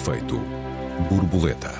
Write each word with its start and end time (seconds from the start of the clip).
Efeito 0.00 0.40
borboleta. 1.10 1.74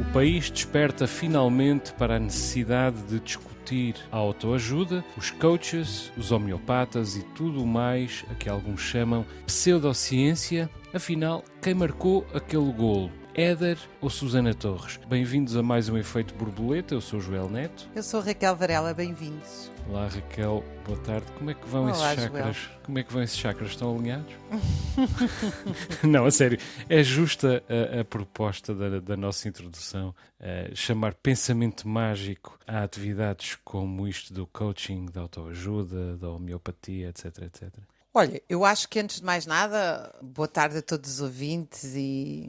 O 0.00 0.12
país 0.12 0.50
desperta 0.50 1.06
finalmente 1.06 1.92
para 1.92 2.16
a 2.16 2.18
necessidade 2.18 3.00
de 3.04 3.20
discutir 3.20 3.94
a 4.10 4.16
autoajuda, 4.16 5.04
os 5.16 5.30
coaches, 5.30 6.10
os 6.16 6.32
homeopatas 6.32 7.14
e 7.14 7.22
tudo 7.22 7.62
o 7.62 7.66
mais 7.66 8.24
a 8.28 8.34
que 8.34 8.48
alguns 8.48 8.80
chamam 8.80 9.24
pseudociência. 9.46 10.68
Afinal, 10.92 11.44
quem 11.62 11.74
marcou 11.74 12.26
aquele 12.34 12.72
golo? 12.72 13.12
Éder 13.34 13.76
ou 14.00 14.08
Susana 14.08 14.54
Torres? 14.54 15.00
Bem-vindos 15.08 15.56
a 15.56 15.62
mais 15.62 15.88
um 15.88 15.98
Efeito 15.98 16.32
Borboleta, 16.34 16.94
eu 16.94 17.00
sou 17.00 17.18
o 17.18 17.22
Joel 17.22 17.48
Neto. 17.48 17.90
Eu 17.92 18.02
sou 18.02 18.20
Raquel 18.20 18.54
Varela, 18.54 18.94
bem-vindos. 18.94 19.72
Olá 19.88 20.06
Raquel, 20.06 20.62
boa 20.86 20.98
tarde. 21.00 21.26
Como 21.36 21.50
é 21.50 21.54
que 21.54 21.68
vão 21.68 21.86
Olá, 21.86 22.12
esses 22.12 22.24
chakras? 22.24 22.56
Joel. 22.56 22.78
Como 22.84 22.98
é 22.98 23.02
que 23.02 23.12
vão 23.12 23.22
esses 23.24 23.36
chakras? 23.36 23.70
Estão 23.70 23.96
alinhados? 23.96 24.32
Não, 26.04 26.26
a 26.26 26.30
sério, 26.30 26.60
é 26.88 27.02
justa 27.02 27.64
a, 27.68 28.00
a 28.02 28.04
proposta 28.04 28.72
da, 28.72 29.00
da 29.00 29.16
nossa 29.16 29.48
introdução 29.48 30.14
eh, 30.38 30.70
chamar 30.72 31.14
pensamento 31.14 31.88
mágico 31.88 32.56
a 32.64 32.84
atividades 32.84 33.58
como 33.64 34.06
isto 34.06 34.32
do 34.32 34.46
coaching, 34.46 35.06
da 35.06 35.22
autoajuda, 35.22 36.16
da 36.16 36.30
homeopatia, 36.30 37.08
etc, 37.08 37.38
etc. 37.42 37.72
Olha, 38.16 38.40
eu 38.48 38.64
acho 38.64 38.88
que 38.88 39.00
antes 39.00 39.18
de 39.18 39.26
mais 39.26 39.44
nada, 39.44 40.14
boa 40.22 40.46
tarde 40.46 40.78
a 40.78 40.82
todos 40.82 41.14
os 41.14 41.20
ouvintes 41.20 41.96
e 41.96 42.48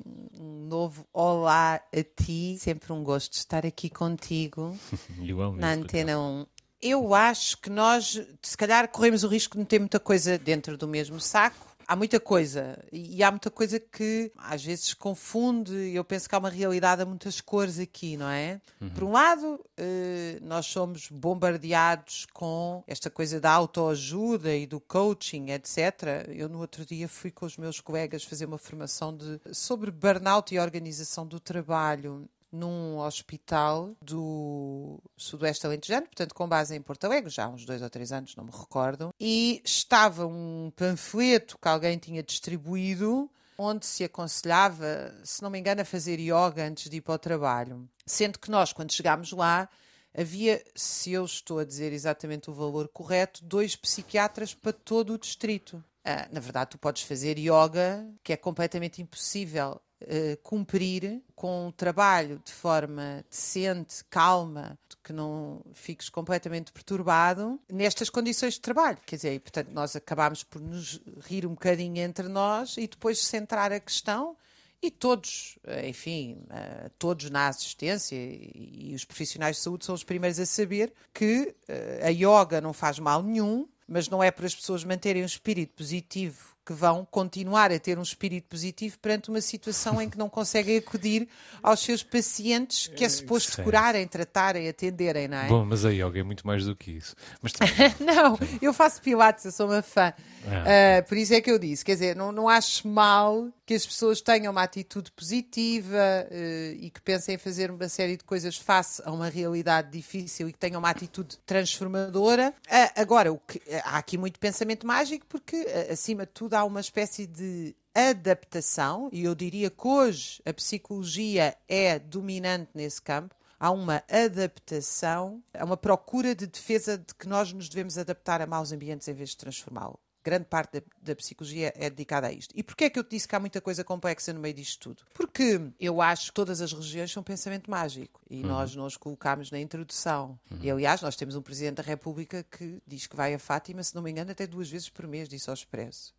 novo 0.66 1.08
olá 1.14 1.76
a 1.76 2.04
ti. 2.22 2.58
Sempre 2.60 2.92
um 2.92 3.04
gosto 3.04 3.32
de 3.32 3.38
estar 3.38 3.66
aqui 3.66 3.90
contigo 3.90 4.78
na. 5.58 5.72
Antena 5.72 6.20
1. 6.20 6.46
Eu 6.82 7.14
acho 7.16 7.58
que 7.62 7.70
nós, 7.70 8.22
se 8.42 8.58
calhar, 8.58 8.88
corremos 8.90 9.24
o 9.24 9.28
risco 9.28 9.56
de 9.56 9.60
meter 9.60 9.80
muita 9.80 10.00
coisa 10.00 10.38
dentro 10.38 10.78
do 10.78 10.88
mesmo 10.88 11.20
saco. 11.20 11.75
Há 11.88 11.96
muita 11.96 12.20
coisa 12.20 12.84
e 12.92 13.24
há 13.24 13.30
muita 13.30 13.52
coisa 13.52 13.80
que 13.80 14.32
às 14.38 14.64
vezes 14.64 14.94
confunde. 14.94 15.74
Eu 15.94 16.04
penso 16.04 16.28
que 16.28 16.36
há 16.36 16.38
uma 16.38 16.50
realidade 16.50 17.02
a 17.02 17.06
muitas 17.06 17.40
cores 17.42 17.80
aqui, 17.80 18.18
não 18.18 18.30
é? 18.30 18.60
Por 18.94 19.04
um 19.04 19.12
lado, 19.12 19.64
eh, 19.78 20.40
nós 20.42 20.66
somos 20.66 21.10
bombardeados 21.10 22.26
com 22.34 22.84
esta 22.88 23.10
coisa 23.10 23.40
da 23.40 23.52
autoajuda 23.52 24.56
e 24.56 24.66
do 24.66 24.80
coaching, 24.80 25.52
etc. 25.52 26.28
Eu 26.30 26.50
no 26.50 26.60
outro 26.60 26.86
dia 26.86 27.08
fui 27.08 27.32
com 27.32 27.46
os 27.46 27.58
meus 27.58 27.80
colegas 27.80 28.24
fazer 28.24 28.46
uma 28.46 28.58
formação 28.58 29.16
de, 29.16 29.40
sobre 29.54 29.92
burnout 29.92 30.54
e 30.54 30.60
organização 30.60 31.26
do 31.26 31.40
trabalho 31.40 32.28
num 32.56 32.98
hospital 33.00 33.96
do 34.02 35.00
Sudoeste 35.18 35.66
Alentejano, 35.66 36.08
portanto 36.08 36.34
com 36.34 36.48
base 36.48 36.76
em 36.76 36.82
Porto 36.82 37.06
Alegre, 37.06 37.30
já 37.30 37.46
há 37.46 37.50
uns 37.50 37.66
dois 37.66 37.82
ou 37.82 37.90
três 37.90 38.12
anos, 38.12 38.36
não 38.36 38.46
me 38.46 38.52
recordo, 38.52 39.14
e 39.20 39.62
estava 39.64 40.26
um 40.26 40.72
panfleto 40.76 41.58
que 41.58 41.68
alguém 41.68 41.98
tinha 41.98 42.24
distribuído 42.24 43.30
onde 43.58 43.86
se 43.86 44.04
aconselhava, 44.04 45.14
se 45.24 45.42
não 45.42 45.50
me 45.50 45.60
engano, 45.60 45.82
a 45.82 45.86
fazer 45.86 46.20
yoga 46.20 46.66
antes 46.66 46.90
de 46.90 46.98
ir 46.98 47.02
para 47.02 47.16
o 47.16 47.20
trabalho. 47.20 47.88
Sendo 48.06 48.40
que 48.40 48.52
nós, 48.52 48.74
quando 48.74 48.92
chegámos 48.92 49.32
lá, 49.32 49.70
havia, 50.14 50.64
se 50.76 51.12
eu 51.12 51.26
estou 51.26 51.60
a 51.60 51.66
dizer 51.66 51.94
exatamente 51.94 52.50
o 52.50 52.54
valor 52.54 52.88
correto, 52.90 53.44
dois 53.44 53.76
psiquiatras 53.76 54.54
para 54.54 54.74
todo 54.74 55.14
o 55.14 55.18
distrito. 55.18 55.84
Ah, 56.04 56.28
na 56.32 56.40
verdade, 56.40 56.72
tu 56.72 56.78
podes 56.78 57.04
fazer 57.04 57.38
yoga, 57.38 58.06
que 58.24 58.34
é 58.34 58.38
completamente 58.38 59.02
impossível 59.02 59.82
eh, 60.08 60.38
cumprir 60.44 61.22
com 61.36 61.68
o 61.68 61.72
trabalho 61.72 62.40
de 62.46 62.52
forma 62.52 63.26
decente, 63.30 64.04
calma, 64.10 64.78
que 65.04 65.12
não 65.12 65.62
fiques 65.74 66.10
completamente 66.10 66.72
perturbado 66.72 67.60
nestas 67.72 68.10
condições 68.10 68.54
de 68.54 68.62
trabalho. 68.62 69.00
Quer 69.06 69.16
dizer, 69.16 69.34
e, 69.34 69.40
portanto, 69.40 69.70
nós 69.72 69.96
acabámos 69.96 70.44
por 70.44 70.62
nos 70.62 71.02
rir 71.28 71.46
um 71.46 71.52
bocadinho 71.52 71.98
entre 71.98 72.28
nós 72.28 72.78
e 72.78 72.88
depois 72.88 73.26
centrar 73.26 73.72
a 73.72 73.80
questão 73.80 74.38
e 74.82 74.92
todos, 74.92 75.58
eh, 75.66 75.90
enfim, 75.90 76.44
eh, 76.52 76.92
todos 77.00 77.30
na 77.32 77.48
assistência 77.48 78.16
e 78.16 78.94
os 78.96 79.06
profissionais 79.06 79.58
de 79.58 79.64
saúde 79.64 79.86
são 79.86 79.96
os 79.96 80.04
primeiros 80.04 80.40
a 80.40 80.46
saber 80.46 80.94
que 81.14 81.56
a 82.04 82.10
yoga 82.10 82.62
não 82.62 82.74
faz 82.74 83.00
mal 83.00 83.24
nenhum, 83.24 83.68
mas 83.88 84.08
não 84.08 84.24
é 84.24 84.30
para 84.30 84.46
as 84.46 84.54
pessoas 84.54 84.84
manterem 84.84 85.24
um 85.24 85.26
espírito 85.26 85.74
positivo 85.74 86.55
que 86.66 86.74
vão 86.74 87.08
continuar 87.10 87.72
a 87.72 87.80
ter 87.80 88.00
um 88.00 88.02
espírito 88.02 88.48
positivo 88.48 88.98
perante 89.00 89.30
uma 89.30 89.42
situação 89.42 90.02
em 90.02 90.10
que 90.10 90.18
não 90.18 90.28
conseguem 90.28 90.78
acudir 90.78 91.28
aos 91.62 91.80
seus 91.80 92.02
pacientes 92.02 92.88
que 92.88 93.06
é 93.06 93.10
suposto 93.10 93.52
certo. 93.52 93.64
curarem, 93.64 94.08
tratarem, 94.08 94.68
atenderem, 94.68 95.28
não 95.28 95.38
é? 95.38 95.48
Bom, 95.48 95.64
mas 95.64 95.86
a 95.86 95.92
yoga 95.92 96.20
é 96.20 96.24
muito 96.24 96.46
mais 96.46 96.66
do 96.66 96.76
que 96.76 96.92
isso. 96.92 97.16
Mas 97.42 97.54
Não, 98.00 98.38
eu 98.62 98.74
faço 98.74 99.02
pilates, 99.02 99.46
eu 99.46 99.52
sou 99.52 99.68
uma 99.68 99.82
fã. 99.82 100.14
Ah. 100.48 101.00
Ah, 101.00 101.04
por 101.04 101.18
isso 101.18 101.34
é 101.34 101.42
que 101.42 101.52
eu 101.52 101.60
disse, 101.60 101.84
quer 101.84 101.94
dizer, 101.94 102.16
não, 102.16 102.32
não 102.32 102.50
acho 102.50 102.88
mal 102.88 103.48
que 103.66 103.74
as 103.74 103.86
pessoas 103.86 104.22
tenham 104.22 104.52
uma 104.52 104.62
atitude 104.62 105.12
positiva 105.12 106.28
eh, 106.30 106.76
e 106.80 106.90
que 106.92 107.02
pensem 107.02 107.34
em 107.34 107.38
fazer 107.38 107.72
uma 107.72 107.90
série 107.90 108.16
de 108.16 108.24
coisas 108.24 108.56
face 108.56 109.02
a 109.04 109.12
uma 109.12 109.28
realidade 109.28 109.92
difícil 109.92 110.48
e 110.48 110.54
que 110.54 110.60
tenham 110.60 110.78
uma 110.78 110.90
atitude 110.90 111.38
transformadora. 111.48 112.54
Ah, 112.70 112.92
agora, 112.96 113.34
o 113.34 113.40
que, 113.40 113.60
há 113.84 113.98
aqui 113.98 114.20
muito 114.20 114.40
pensamento 114.40 114.86
mágico 114.86 115.26
porque, 115.28 115.58
acima 115.92 116.28
de 116.28 116.32
tudo, 116.32 116.55
há 116.56 116.64
uma 116.64 116.80
espécie 116.80 117.28
de 117.28 117.76
adaptação, 117.94 119.10
e 119.12 119.24
eu 119.24 119.36
diria 119.36 119.70
que 119.70 119.88
hoje 119.88 120.42
a 120.46 120.54
psicologia 120.54 121.56
é 121.68 122.00
dominante 122.00 122.72
nesse 122.74 123.02
campo, 123.02 123.36
há 123.60 123.72
uma 123.72 124.04
adaptação, 124.10 125.42
há 125.54 125.64
uma 125.64 125.78
procura 125.78 126.36
de 126.36 126.48
defesa 126.48 126.98
de 126.98 127.14
que 127.16 127.28
nós 127.28 127.54
nos 127.54 127.70
devemos 127.70 127.98
adaptar 127.98 128.42
a 128.42 128.48
maus 128.48 128.72
ambientes 128.72 129.08
em 129.08 129.14
vez 129.14 129.30
de 129.30 129.38
transformá-lo. 129.38 130.00
Grande 130.24 130.46
parte 130.46 130.80
da, 130.80 130.86
da 131.04 131.16
psicologia 131.16 131.72
é 131.76 131.88
dedicada 131.88 132.26
a 132.28 132.32
isto. 132.34 132.52
E 132.58 132.64
porquê 132.64 132.86
é 132.86 132.90
que 132.90 132.98
eu 132.98 133.04
te 133.04 133.12
disse 133.12 133.28
que 133.28 133.36
há 133.36 133.40
muita 133.40 133.62
coisa 133.62 133.84
complexa 133.84 134.34
no 134.34 134.40
meio 134.40 134.56
disto 134.56 134.90
tudo? 134.90 135.04
Porque 135.14 135.62
eu 135.80 136.02
acho 136.02 136.30
que 136.30 136.34
todas 136.34 136.62
as 136.62 136.74
religiões 136.74 137.12
são 137.12 137.22
pensamento 137.22 137.70
mágico 137.70 138.20
e 138.28 138.42
nós 138.42 138.76
nos 138.76 138.98
colocámos 138.98 139.52
na 139.52 139.60
introdução. 139.60 140.40
E 140.60 140.72
aliás, 140.72 141.00
nós 141.02 141.16
temos 141.16 141.36
um 141.36 141.44
Presidente 141.44 141.76
da 141.76 141.84
República 141.84 142.44
que 142.44 142.82
diz 142.88 143.06
que 143.06 143.16
vai 143.16 143.36
a 143.36 143.40
Fátima, 143.40 143.84
se 143.84 143.94
não 143.94 144.02
me 144.02 144.10
engano, 144.10 144.32
até 144.32 144.48
duas 144.48 144.68
vezes 144.68 144.90
por 144.90 145.08
mês, 145.08 145.30
disse 145.30 145.48
ao 145.48 145.54
Expresso. 145.54 146.16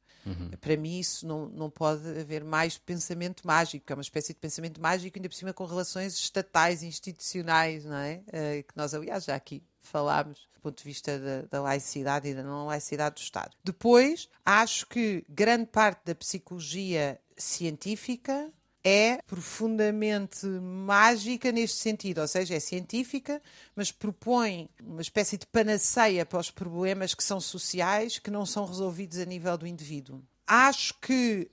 Para 0.60 0.76
mim, 0.76 0.98
isso 0.98 1.26
não, 1.26 1.46
não 1.48 1.70
pode 1.70 2.06
haver 2.08 2.44
mais 2.44 2.76
pensamento 2.78 3.46
mágico, 3.46 3.84
é 3.92 3.94
uma 3.94 4.02
espécie 4.02 4.32
de 4.32 4.40
pensamento 4.40 4.80
mágico, 4.80 5.18
ainda 5.18 5.28
por 5.28 5.34
cima 5.34 5.52
com 5.52 5.64
relações 5.64 6.14
estatais, 6.14 6.82
institucionais, 6.82 7.84
não 7.84 7.96
é? 7.96 8.22
Eh, 8.32 8.62
que 8.62 8.76
nós, 8.76 8.94
aliás, 8.94 9.24
já 9.24 9.34
aqui 9.34 9.62
falámos 9.80 10.48
do 10.54 10.60
ponto 10.60 10.78
de 10.78 10.84
vista 10.84 11.18
da, 11.18 11.42
da 11.42 11.62
laicidade 11.62 12.28
e 12.28 12.34
da 12.34 12.42
não 12.42 12.66
laicidade 12.66 13.16
do 13.16 13.20
Estado. 13.20 13.56
Depois, 13.62 14.28
acho 14.44 14.86
que 14.86 15.24
grande 15.28 15.66
parte 15.66 16.00
da 16.04 16.14
psicologia 16.14 17.20
científica 17.36 18.50
é 18.88 19.18
profundamente 19.26 20.46
mágica 20.46 21.50
neste 21.50 21.76
sentido, 21.78 22.20
ou 22.20 22.28
seja, 22.28 22.54
é 22.54 22.60
científica, 22.60 23.42
mas 23.74 23.90
propõe 23.90 24.68
uma 24.80 25.02
espécie 25.02 25.36
de 25.36 25.44
panaceia 25.46 26.24
para 26.24 26.38
os 26.38 26.50
problemas 26.52 27.12
que 27.12 27.24
são 27.24 27.40
sociais, 27.40 28.18
que 28.20 28.30
não 28.30 28.46
são 28.46 28.64
resolvidos 28.64 29.18
a 29.18 29.24
nível 29.24 29.58
do 29.58 29.66
indivíduo. 29.66 30.22
Acho 30.46 30.94
que 31.00 31.50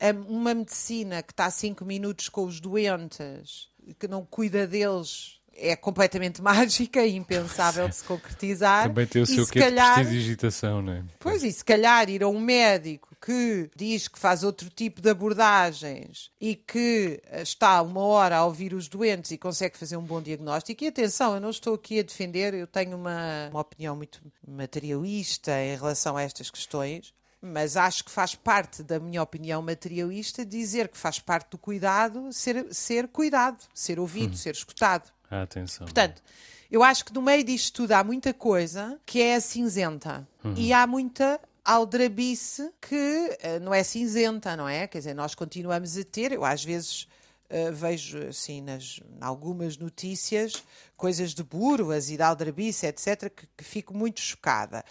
a- 0.00 0.28
uma 0.28 0.52
medicina 0.52 1.22
que 1.22 1.32
está 1.32 1.46
a 1.46 1.50
cinco 1.52 1.84
minutos 1.84 2.28
com 2.28 2.44
os 2.44 2.58
doentes, 2.58 3.68
que 3.98 4.08
não 4.08 4.24
cuida 4.26 4.66
deles, 4.66 5.38
é 5.56 5.76
completamente 5.76 6.42
mágica 6.42 7.06
e 7.06 7.14
impensável 7.14 7.88
de 7.88 7.94
se 7.94 8.02
concretizar. 8.02 8.88
também 8.88 9.06
tem 9.06 9.22
o 9.22 9.24
E 9.24 9.26
seu 9.28 9.44
se 9.46 9.52
quê 9.52 9.60
de 9.60 9.64
calhar- 9.66 9.94
prestidigitação, 9.94 10.82
não 10.82 10.92
é? 10.94 11.04
Pois, 11.20 11.44
e 11.44 11.52
se 11.52 11.64
calhar 11.64 12.10
ir 12.10 12.24
a 12.24 12.28
um 12.28 12.40
médico 12.40 13.13
que 13.24 13.70
diz 13.74 14.06
que 14.06 14.18
faz 14.18 14.44
outro 14.44 14.68
tipo 14.68 15.00
de 15.00 15.08
abordagens 15.08 16.30
e 16.38 16.54
que 16.54 17.22
eh, 17.24 17.40
está 17.40 17.80
uma 17.80 18.02
hora 18.02 18.36
a 18.36 18.44
ouvir 18.44 18.74
os 18.74 18.86
doentes 18.86 19.30
e 19.30 19.38
consegue 19.38 19.78
fazer 19.78 19.96
um 19.96 20.02
bom 20.02 20.20
diagnóstico. 20.20 20.84
E 20.84 20.88
atenção, 20.88 21.34
eu 21.34 21.40
não 21.40 21.48
estou 21.48 21.74
aqui 21.74 22.00
a 22.00 22.02
defender, 22.02 22.52
eu 22.52 22.66
tenho 22.66 22.94
uma, 22.98 23.48
uma 23.50 23.60
opinião 23.60 23.96
muito 23.96 24.20
materialista 24.46 25.58
em 25.58 25.74
relação 25.74 26.18
a 26.18 26.22
estas 26.22 26.50
questões. 26.50 27.14
Mas 27.40 27.78
acho 27.78 28.04
que 28.04 28.10
faz 28.10 28.34
parte 28.34 28.82
da 28.82 29.00
minha 29.00 29.22
opinião 29.22 29.62
materialista 29.62 30.44
dizer 30.44 30.88
que 30.88 30.96
faz 30.96 31.18
parte 31.18 31.50
do 31.50 31.58
cuidado 31.58 32.30
ser, 32.32 32.66
ser 32.74 33.08
cuidado, 33.08 33.62
ser 33.72 33.98
ouvido, 33.98 34.36
ser 34.36 34.54
escutado. 34.54 35.10
Ah, 35.30 35.42
atenção. 35.42 35.86
Portanto, 35.86 36.22
eu 36.70 36.82
acho 36.82 37.04
que 37.04 37.12
no 37.12 37.22
meio 37.22 37.44
disto 37.44 37.74
tudo 37.74 37.92
há 37.92 38.04
muita 38.04 38.34
coisa 38.34 38.98
que 39.06 39.20
é 39.20 39.38
cinzenta 39.40 40.26
e 40.56 40.72
há 40.72 40.86
muita 40.86 41.40
aldrabice 41.64 42.70
que 42.80 43.36
eh, 43.40 43.58
não 43.60 43.72
é 43.72 43.82
cinzenta, 43.82 44.56
não 44.56 44.68
é? 44.68 44.86
Quer 44.86 44.98
dizer, 44.98 45.14
nós 45.14 45.34
continuamos 45.34 45.96
a 45.96 46.04
ter, 46.04 46.32
eu 46.32 46.44
às 46.44 46.62
vezes 46.62 47.08
eh, 47.48 47.70
vejo 47.70 48.18
assim 48.26 48.60
nas 48.60 49.00
algumas 49.20 49.78
notícias 49.78 50.62
coisas 50.96 51.32
de 51.34 51.42
burlas 51.42 52.10
e 52.10 52.16
de 52.16 52.22
aldrabice, 52.22 52.86
etc, 52.86 53.30
que, 53.34 53.46
que 53.56 53.64
fico 53.64 53.94
muito 53.94 54.20
chocada. 54.20 54.84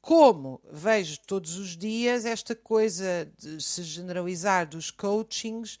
Como 0.00 0.60
vejo 0.70 1.20
todos 1.20 1.56
os 1.56 1.76
dias 1.76 2.24
esta 2.24 2.54
coisa 2.54 3.30
de 3.38 3.62
se 3.62 3.82
generalizar 3.82 4.66
dos 4.66 4.90
coachings 4.90 5.76
uh, 5.76 5.80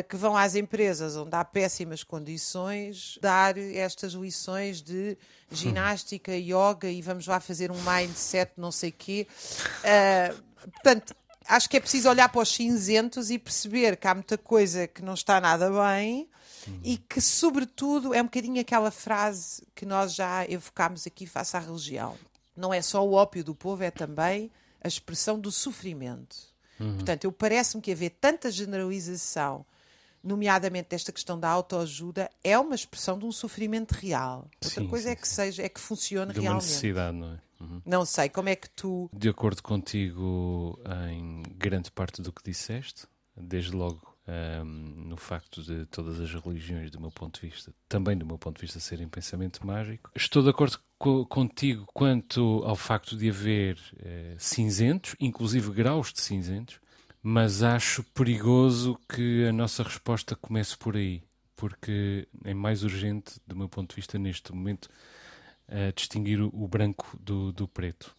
que 0.00 0.16
vão 0.16 0.36
às 0.36 0.54
empresas 0.54 1.16
onde 1.16 1.34
há 1.34 1.44
péssimas 1.44 2.04
condições 2.04 3.18
dar 3.20 3.58
estas 3.58 4.12
lições 4.12 4.80
de 4.80 5.18
ginástica, 5.50 6.32
yoga 6.32 6.88
e 6.88 7.02
vamos 7.02 7.26
lá 7.26 7.40
fazer 7.40 7.70
um 7.70 7.82
mindset, 7.82 8.52
não 8.56 8.70
sei 8.72 8.90
quê. 8.90 9.26
Uh, 9.80 10.42
portanto, 10.72 11.14
acho 11.46 11.68
que 11.68 11.76
é 11.76 11.80
preciso 11.80 12.08
olhar 12.08 12.28
para 12.28 12.40
os 12.40 12.48
cinzentos 12.48 13.30
e 13.30 13.38
perceber 13.38 13.96
que 13.96 14.06
há 14.06 14.14
muita 14.14 14.38
coisa 14.38 14.86
que 14.86 15.02
não 15.02 15.14
está 15.14 15.40
nada 15.40 15.70
bem 15.70 16.28
uhum. 16.66 16.80
e 16.82 16.96
que, 16.96 17.20
sobretudo, 17.20 18.14
é 18.14 18.20
um 18.20 18.26
bocadinho 18.26 18.60
aquela 18.60 18.90
frase 18.90 19.62
que 19.74 19.84
nós 19.84 20.14
já 20.14 20.44
evocámos 20.48 21.06
aqui 21.06 21.26
face 21.26 21.56
à 21.56 21.60
religião. 21.60 22.16
Não 22.56 22.72
é 22.72 22.82
só 22.82 23.04
o 23.06 23.12
ópio 23.12 23.42
do 23.42 23.54
povo, 23.54 23.82
é 23.82 23.90
também 23.90 24.50
a 24.82 24.88
expressão 24.88 25.38
do 25.38 25.50
sofrimento. 25.50 26.36
Uhum. 26.78 26.96
Portanto, 26.96 27.24
eu 27.24 27.32
parece-me 27.32 27.82
que 27.82 27.92
haver 27.92 28.10
tanta 28.10 28.50
generalização, 28.50 29.64
nomeadamente 30.22 30.88
desta 30.90 31.12
questão 31.12 31.38
da 31.38 31.48
autoajuda, 31.48 32.30
é 32.42 32.58
uma 32.58 32.74
expressão 32.74 33.18
de 33.18 33.24
um 33.24 33.32
sofrimento 33.32 33.92
real. 33.92 34.48
Outra 34.62 34.82
sim, 34.82 34.88
coisa 34.88 35.06
sim, 35.06 35.12
é 35.12 35.16
que 35.16 35.28
seja, 35.28 35.62
é 35.62 35.68
que 35.68 35.80
funcione 35.80 36.32
de 36.32 36.40
realmente. 36.40 36.62
Uma 36.62 36.68
necessidade, 36.68 37.16
não 37.16 37.32
é? 37.32 37.38
Uhum. 37.60 37.82
Não 37.86 38.04
sei, 38.04 38.28
como 38.28 38.48
é 38.48 38.56
que 38.56 38.68
tu. 38.70 39.08
De 39.12 39.28
acordo 39.28 39.62
contigo 39.62 40.78
em 41.10 41.42
grande 41.56 41.90
parte 41.90 42.20
do 42.20 42.32
que 42.32 42.42
disseste, 42.42 43.06
desde 43.36 43.70
logo 43.70 44.12
um, 44.26 44.64
no 45.08 45.16
facto 45.16 45.62
de 45.62 45.86
todas 45.86 46.20
as 46.20 46.32
religiões, 46.32 46.90
do 46.90 47.00
meu 47.00 47.10
ponto 47.10 47.40
de 47.40 47.48
vista, 47.48 47.72
também 47.88 48.16
do 48.16 48.26
meu 48.26 48.38
ponto 48.38 48.56
de 48.56 48.62
vista, 48.62 48.80
serem 48.80 49.08
pensamento 49.08 49.66
mágico. 49.66 50.10
Estou 50.14 50.42
de 50.42 50.50
acordo 50.50 50.78
co 50.98 51.26
contigo 51.26 51.86
quanto 51.92 52.62
ao 52.64 52.76
facto 52.76 53.16
de 53.16 53.28
haver 53.28 53.76
uh, 53.76 54.36
cinzentos, 54.38 55.16
inclusive 55.18 55.70
graus 55.72 56.12
de 56.12 56.20
cinzentos, 56.20 56.80
mas 57.22 57.62
acho 57.62 58.02
perigoso 58.14 58.98
que 59.08 59.46
a 59.46 59.52
nossa 59.52 59.82
resposta 59.82 60.34
comece 60.34 60.76
por 60.76 60.96
aí, 60.96 61.22
porque 61.54 62.26
é 62.44 62.52
mais 62.52 62.82
urgente, 62.82 63.40
do 63.46 63.54
meu 63.54 63.68
ponto 63.68 63.90
de 63.90 63.96
vista, 63.96 64.18
neste 64.18 64.52
momento, 64.52 64.88
distinguir 65.94 66.40
o, 66.40 66.50
o 66.52 66.68
branco 66.68 67.16
do, 67.20 67.52
do 67.52 67.68
preto. 67.68 68.14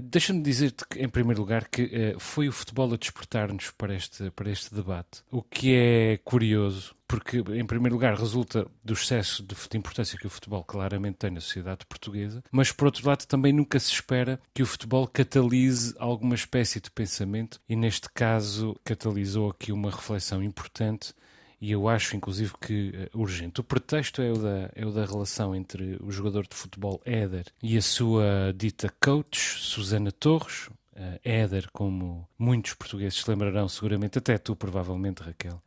Deixa-me 0.00 0.42
dizer-te, 0.42 0.84
em 0.96 1.08
primeiro 1.08 1.40
lugar, 1.40 1.68
que 1.68 1.82
uh, 1.82 2.18
foi 2.18 2.48
o 2.48 2.52
futebol 2.52 2.94
a 2.94 2.96
despertar-nos 2.96 3.70
para 3.72 3.94
este, 3.94 4.30
para 4.30 4.50
este 4.50 4.74
debate. 4.74 5.22
O 5.30 5.42
que 5.42 5.74
é 5.74 6.16
curioso, 6.24 6.94
porque, 7.12 7.44
em 7.54 7.66
primeiro 7.66 7.94
lugar, 7.94 8.14
resulta 8.14 8.66
do 8.82 8.94
excesso 8.94 9.42
de, 9.42 9.54
de, 9.54 9.76
importância 9.76 10.18
que 10.18 10.26
o 10.26 10.30
futebol 10.30 10.64
claramente 10.64 11.18
tem 11.18 11.30
na 11.30 11.42
sociedade 11.42 11.84
portuguesa, 11.84 12.42
mas, 12.50 12.72
por 12.72 12.86
outro 12.86 13.06
lado, 13.06 13.26
também 13.26 13.52
nunca 13.52 13.78
se 13.78 13.92
espera 13.92 14.40
que 14.54 14.62
o 14.62 14.66
futebol 14.66 15.06
catalise 15.06 15.94
alguma 15.98 16.34
espécie 16.34 16.80
de 16.80 16.90
pensamento, 16.90 17.60
e 17.68 17.76
neste 17.76 18.08
caso 18.08 18.74
catalisou 18.82 19.50
aqui 19.50 19.72
uma 19.72 19.90
reflexão 19.90 20.42
importante 20.42 21.12
e 21.60 21.70
eu 21.70 21.86
acho, 21.86 22.16
inclusive, 22.16 22.54
que 22.58 23.08
uh, 23.14 23.20
urgente. 23.20 23.60
O 23.60 23.64
pretexto 23.64 24.22
é 24.22 24.32
o, 24.32 24.38
da, 24.38 24.70
é 24.74 24.86
o 24.86 24.90
da 24.90 25.04
relação 25.04 25.54
entre 25.54 25.98
o 26.00 26.10
jogador 26.10 26.44
de 26.48 26.56
futebol 26.56 26.98
Éder 27.04 27.44
e 27.62 27.76
a 27.76 27.82
sua 27.82 28.54
dita 28.56 28.90
coach, 28.98 29.38
Susana 29.38 30.10
Torres, 30.10 30.70
Uh, 31.02 31.18
Éder, 31.24 31.68
como 31.72 32.28
muitos 32.38 32.74
portugueses 32.74 33.20
se 33.20 33.28
lembrarão, 33.28 33.68
seguramente, 33.68 34.18
até 34.18 34.38
tu, 34.38 34.54
provavelmente, 34.54 35.20
Raquel, 35.20 35.60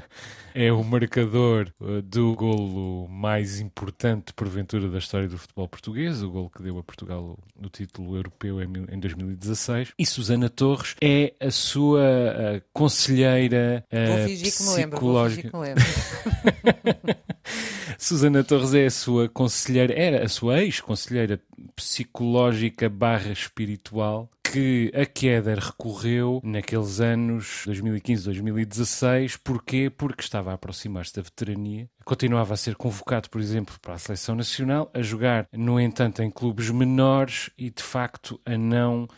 é 0.54 0.70
o 0.70 0.84
marcador 0.84 1.72
uh, 1.80 2.02
do 2.02 2.34
golo 2.34 3.08
mais 3.08 3.60
importante, 3.60 4.34
porventura, 4.34 4.86
da 4.90 4.98
história 4.98 5.26
do 5.26 5.38
futebol 5.38 5.66
português, 5.66 6.22
o 6.22 6.30
golo 6.30 6.50
que 6.50 6.62
deu 6.62 6.78
a 6.78 6.82
Portugal 6.82 7.38
o, 7.58 7.66
o 7.66 7.70
título 7.70 8.14
europeu 8.14 8.60
em, 8.60 8.66
em, 8.90 9.00
2016. 9.00 9.92
E 9.98 10.04
Susana 10.04 10.50
Torres 10.50 10.96
é 11.00 11.32
a 11.40 11.50
sua 11.50 12.02
uh, 12.02 12.62
conselheira 12.70 13.82
uh, 13.90 14.26
psicológica. 14.26 15.50
Que 15.50 15.56
me 15.56 15.62
lembro, 15.62 15.84
Susana 17.98 18.42
Torres 18.44 18.74
é 18.74 18.86
a 18.86 18.90
sua 18.90 19.28
conselheira, 19.28 19.94
era 19.94 20.24
a 20.24 20.28
sua 20.28 20.62
ex-conselheira 20.62 21.40
psicológica 21.76 22.88
barra 22.88 23.32
espiritual 23.32 24.30
que 24.54 24.92
a 24.94 25.04
Keder 25.04 25.58
recorreu 25.58 26.40
naqueles 26.44 27.00
anos 27.00 27.64
2015-2016. 27.66 29.36
Porquê? 29.42 29.90
Porque 29.90 30.22
estava 30.22 30.52
a 30.52 30.54
aproximar-se 30.54 31.16
da 31.16 31.22
veterania. 31.22 31.90
Continuava 32.04 32.54
a 32.54 32.56
ser 32.56 32.76
convocado, 32.76 33.28
por 33.28 33.40
exemplo, 33.40 33.74
para 33.82 33.94
a 33.94 33.98
seleção 33.98 34.36
nacional, 34.36 34.88
a 34.94 35.02
jogar, 35.02 35.48
no 35.52 35.80
entanto, 35.80 36.22
em 36.22 36.30
clubes 36.30 36.70
menores 36.70 37.50
e, 37.58 37.68
de 37.68 37.82
facto, 37.82 38.40
a 38.46 38.56
não 38.56 39.08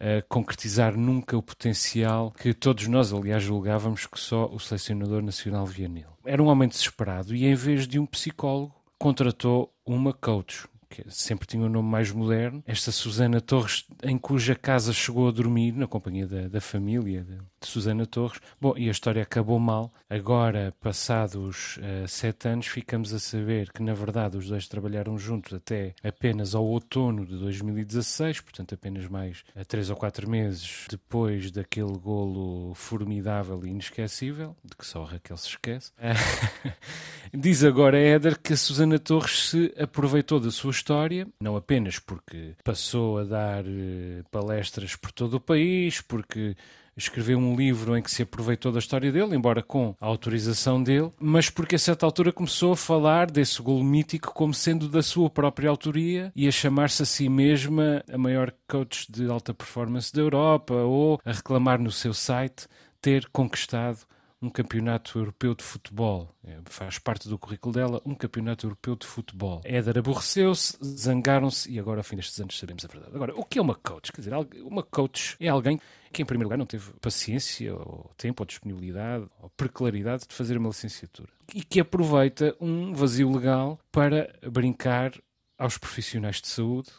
a 0.00 0.22
concretizar 0.28 0.96
nunca 0.96 1.36
o 1.36 1.42
potencial 1.42 2.30
que 2.30 2.54
todos 2.54 2.86
nós, 2.86 3.12
aliás, 3.12 3.42
julgávamos 3.42 4.06
que 4.06 4.18
só 4.18 4.46
o 4.46 4.58
selecionador 4.58 5.22
nacional 5.22 5.66
via 5.66 5.88
nele. 5.88 6.06
Era 6.24 6.42
um 6.42 6.46
homem 6.46 6.68
desesperado 6.68 7.34
e, 7.34 7.44
em 7.44 7.54
vez 7.54 7.86
de 7.86 7.98
um 7.98 8.06
psicólogo, 8.06 8.74
contratou 8.98 9.72
uma 9.84 10.12
coach, 10.12 10.66
que 10.88 11.04
sempre 11.08 11.46
tinha 11.46 11.64
um 11.64 11.68
nome 11.68 11.88
mais 11.88 12.10
moderno, 12.10 12.62
esta 12.66 12.90
Susana 12.90 13.40
Torres, 13.40 13.84
em 14.02 14.16
cuja 14.16 14.54
casa 14.54 14.92
chegou 14.92 15.28
a 15.28 15.30
dormir, 15.30 15.72
na 15.72 15.86
companhia 15.86 16.26
da, 16.26 16.48
da 16.48 16.60
família 16.60 17.22
de, 17.22 17.36
de, 17.36 17.66
Susana 17.66 18.06
Torres. 18.06 18.40
Bom, 18.60 18.74
e 18.76 18.88
a 18.88 18.90
história 18.90 19.22
acabou 19.22 19.58
mal. 19.58 19.92
Agora, 20.08 20.74
passados 20.80 21.76
uh, 21.78 22.08
sete 22.08 22.48
anos, 22.48 22.66
ficamos 22.66 23.12
a 23.12 23.18
saber 23.18 23.70
que, 23.70 23.82
na 23.82 23.92
verdade, 23.92 24.36
os 24.36 24.48
dois 24.48 24.66
trabalharam 24.66 25.18
juntos 25.18 25.52
até 25.52 25.94
apenas 26.02 26.54
ao 26.54 26.64
outono 26.64 27.26
de 27.26 27.36
2016, 27.36 28.40
portanto, 28.40 28.74
apenas 28.74 29.06
mais 29.06 29.44
a 29.54 29.64
três 29.64 29.90
ou 29.90 29.96
quatro 29.96 30.28
meses 30.28 30.86
depois 30.88 31.50
daquele 31.50 31.98
golo 31.98 32.72
formidável 32.74 33.64
e 33.66 33.70
inesquecível, 33.70 34.56
de 34.64 34.76
que 34.76 34.86
só 34.86 35.02
a 35.02 35.06
Raquel 35.06 35.36
se 35.36 35.48
esquece. 35.48 35.92
Diz 37.34 37.62
agora 37.62 37.98
Éder 37.98 38.38
que 38.38 38.54
a 38.54 38.56
Susana 38.56 38.98
Torres 38.98 39.50
se 39.50 39.74
aproveitou 39.78 40.40
da 40.40 40.50
sua 40.50 40.70
história, 40.78 41.26
não 41.40 41.56
apenas 41.56 41.98
porque 41.98 42.54
passou 42.64 43.18
a 43.18 43.24
dar 43.24 43.64
uh, 43.64 44.24
palestras 44.30 44.96
por 44.96 45.12
todo 45.12 45.34
o 45.34 45.40
país, 45.40 46.00
porque 46.00 46.56
escreveu 46.96 47.38
um 47.38 47.54
livro 47.54 47.96
em 47.96 48.02
que 48.02 48.10
se 48.10 48.22
aproveitou 48.22 48.72
da 48.72 48.80
história 48.80 49.12
dele, 49.12 49.36
embora 49.36 49.62
com 49.62 49.94
a 50.00 50.06
autorização 50.06 50.82
dele, 50.82 51.12
mas 51.20 51.48
porque 51.48 51.76
a 51.76 51.78
certa 51.78 52.04
altura 52.04 52.32
começou 52.32 52.72
a 52.72 52.76
falar 52.76 53.30
desse 53.30 53.62
golo 53.62 53.84
mítico 53.84 54.34
como 54.34 54.52
sendo 54.52 54.88
da 54.88 55.02
sua 55.02 55.30
própria 55.30 55.70
autoria 55.70 56.32
e 56.34 56.48
a 56.48 56.50
chamar-se 56.50 57.02
a 57.02 57.06
si 57.06 57.28
mesma 57.28 58.02
a 58.12 58.18
maior 58.18 58.52
coach 58.66 59.10
de 59.10 59.30
alta 59.30 59.54
performance 59.54 60.12
da 60.12 60.20
Europa 60.20 60.74
ou 60.74 61.20
a 61.24 61.32
reclamar 61.32 61.80
no 61.80 61.90
seu 61.90 62.12
site 62.12 62.66
ter 63.00 63.28
conquistado 63.28 63.98
um 64.40 64.48
campeonato 64.48 65.18
europeu 65.18 65.54
de 65.54 65.64
futebol. 65.64 66.34
É, 66.44 66.58
faz 66.66 66.98
parte 66.98 67.28
do 67.28 67.38
currículo 67.38 67.74
dela 67.74 68.02
um 68.04 68.14
campeonato 68.14 68.66
europeu 68.66 68.94
de 68.94 69.06
futebol. 69.06 69.60
Éder 69.64 69.98
aborreceu-se, 69.98 70.76
zangaram-se 70.82 71.70
e 71.70 71.78
agora, 71.78 72.00
ao 72.00 72.04
fim 72.04 72.16
destes 72.16 72.40
anos, 72.40 72.58
sabemos 72.58 72.84
a 72.84 72.88
verdade. 72.88 73.14
Agora, 73.14 73.34
o 73.34 73.44
que 73.44 73.58
é 73.58 73.62
uma 73.62 73.74
coach? 73.74 74.12
Quer 74.12 74.20
dizer, 74.20 74.34
uma 74.62 74.82
coach 74.82 75.36
é 75.40 75.48
alguém 75.48 75.80
que, 76.12 76.22
em 76.22 76.24
primeiro 76.24 76.46
lugar, 76.46 76.56
não 76.56 76.66
teve 76.66 76.92
paciência, 77.00 77.74
ou 77.74 78.10
tempo, 78.16 78.42
ou 78.42 78.46
disponibilidade, 78.46 79.26
ou 79.40 79.50
preclaridade 79.50 80.26
de 80.28 80.34
fazer 80.34 80.56
uma 80.56 80.68
licenciatura. 80.68 81.30
E 81.54 81.62
que 81.62 81.80
aproveita 81.80 82.54
um 82.60 82.92
vazio 82.94 83.30
legal 83.30 83.78
para 83.90 84.32
brincar 84.50 85.12
aos 85.58 85.76
profissionais 85.76 86.40
de 86.40 86.46
saúde 86.46 86.90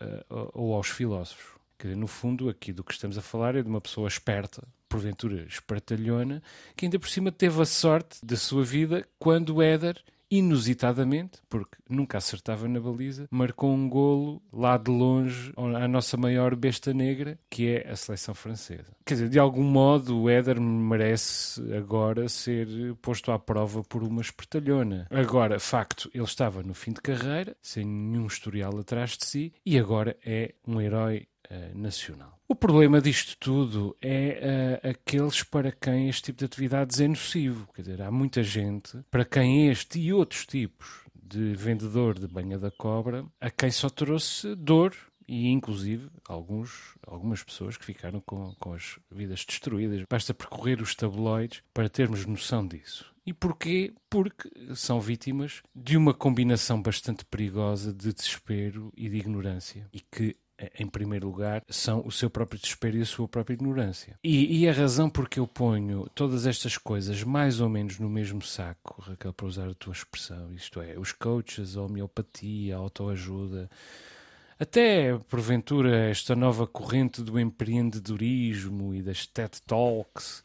uh, 0.00 0.50
ou 0.52 0.74
aos 0.74 0.88
filósofos. 0.88 1.58
Quer 1.78 1.88
dizer, 1.88 2.00
no 2.00 2.06
fundo, 2.06 2.48
aqui 2.48 2.72
do 2.72 2.84
que 2.84 2.92
estamos 2.92 3.18
a 3.18 3.22
falar 3.22 3.56
é 3.56 3.62
de 3.62 3.68
uma 3.68 3.80
pessoa 3.80 4.06
esperta, 4.06 4.62
porventura 4.92 5.46
espertalhona, 5.48 6.42
que 6.76 6.84
ainda 6.84 6.98
por 6.98 7.08
cima 7.08 7.32
teve 7.32 7.62
a 7.62 7.64
sorte 7.64 8.18
da 8.22 8.36
sua 8.36 8.62
vida 8.62 9.08
quando 9.18 9.56
o 9.56 9.62
Éder, 9.62 9.96
inusitadamente, 10.30 11.40
porque 11.48 11.76
nunca 11.88 12.16
acertava 12.16 12.66
na 12.66 12.80
baliza, 12.80 13.26
marcou 13.30 13.70
um 13.70 13.86
golo 13.88 14.42
lá 14.52 14.78
de 14.78 14.90
longe 14.90 15.52
à 15.56 15.86
nossa 15.86 16.16
maior 16.16 16.56
besta 16.56 16.92
negra, 16.94 17.38
que 17.50 17.68
é 17.68 17.90
a 17.90 17.96
seleção 17.96 18.34
francesa. 18.34 18.92
Quer 19.04 19.14
dizer, 19.14 19.28
de 19.28 19.38
algum 19.38 19.62
modo 19.62 20.22
o 20.22 20.30
Éder 20.30 20.58
merece 20.58 21.60
agora 21.74 22.28
ser 22.28 22.66
posto 23.02 23.30
à 23.30 23.38
prova 23.38 23.82
por 23.82 24.02
uma 24.02 24.22
espertalhona. 24.22 25.06
Agora, 25.10 25.60
facto, 25.60 26.10
ele 26.14 26.24
estava 26.24 26.62
no 26.62 26.72
fim 26.72 26.92
de 26.92 27.02
carreira, 27.02 27.54
sem 27.60 27.84
nenhum 27.84 28.26
historial 28.26 28.78
atrás 28.78 29.16
de 29.18 29.26
si, 29.26 29.52
e 29.66 29.78
agora 29.78 30.16
é 30.24 30.54
um 30.66 30.80
herói 30.80 31.26
nacional. 31.74 32.38
O 32.48 32.54
problema 32.54 33.00
disto 33.00 33.36
tudo 33.38 33.96
é 34.00 34.80
uh, 34.84 34.90
aqueles 34.90 35.42
para 35.42 35.72
quem 35.72 36.08
este 36.08 36.24
tipo 36.24 36.38
de 36.38 36.44
atividades 36.44 37.00
é 37.00 37.08
nocivo. 37.08 37.68
Quer 37.74 37.82
dizer, 37.82 38.02
há 38.02 38.10
muita 38.10 38.42
gente 38.42 38.98
para 39.10 39.24
quem 39.24 39.68
este 39.68 39.98
e 39.98 40.12
outros 40.12 40.44
tipos 40.46 41.02
de 41.14 41.54
vendedor 41.54 42.18
de 42.18 42.26
banha 42.26 42.58
da 42.58 42.70
cobra, 42.70 43.24
a 43.40 43.50
quem 43.50 43.70
só 43.70 43.88
trouxe 43.88 44.54
dor 44.54 44.94
e 45.26 45.48
inclusive 45.48 46.10
alguns, 46.28 46.94
algumas 47.06 47.42
pessoas 47.42 47.76
que 47.78 47.86
ficaram 47.86 48.20
com, 48.20 48.54
com 48.60 48.74
as 48.74 48.98
vidas 49.10 49.44
destruídas. 49.44 50.04
Basta 50.10 50.34
percorrer 50.34 50.82
os 50.82 50.94
tabloides 50.94 51.62
para 51.72 51.88
termos 51.88 52.26
noção 52.26 52.66
disso. 52.66 53.10
E 53.24 53.32
porquê? 53.32 53.94
Porque 54.10 54.50
são 54.74 55.00
vítimas 55.00 55.62
de 55.74 55.96
uma 55.96 56.12
combinação 56.12 56.82
bastante 56.82 57.24
perigosa 57.24 57.92
de 57.92 58.12
desespero 58.12 58.92
e 58.96 59.08
de 59.08 59.16
ignorância 59.16 59.88
e 59.92 60.00
que 60.00 60.36
em 60.78 60.86
primeiro 60.86 61.26
lugar, 61.26 61.62
são 61.68 62.02
o 62.06 62.10
seu 62.10 62.28
próprio 62.28 62.60
desespero 62.60 62.96
e 62.96 63.02
a 63.02 63.06
sua 63.06 63.26
própria 63.26 63.54
ignorância. 63.54 64.18
E, 64.22 64.60
e, 64.60 64.68
a 64.68 64.72
razão 64.72 65.08
por 65.08 65.28
que 65.28 65.40
eu 65.40 65.46
ponho 65.46 66.08
todas 66.14 66.46
estas 66.46 66.76
coisas 66.76 67.22
mais 67.24 67.60
ou 67.60 67.68
menos 67.68 67.98
no 67.98 68.08
mesmo 68.08 68.42
saco, 68.42 69.00
Raquel, 69.02 69.32
para 69.32 69.46
usar 69.46 69.68
a 69.68 69.74
tua 69.74 69.92
expressão, 69.92 70.52
isto 70.52 70.80
é, 70.80 70.98
os 70.98 71.12
coaches, 71.12 71.76
a 71.76 71.82
homeopatia, 71.82 72.76
a 72.76 72.78
autoajuda, 72.78 73.70
até 74.58 75.18
porventura 75.28 76.08
esta 76.08 76.36
nova 76.36 76.66
corrente 76.66 77.22
do 77.22 77.38
empreendedorismo 77.38 78.94
e 78.94 79.02
das 79.02 79.26
TED 79.26 79.60
Talks 79.66 80.44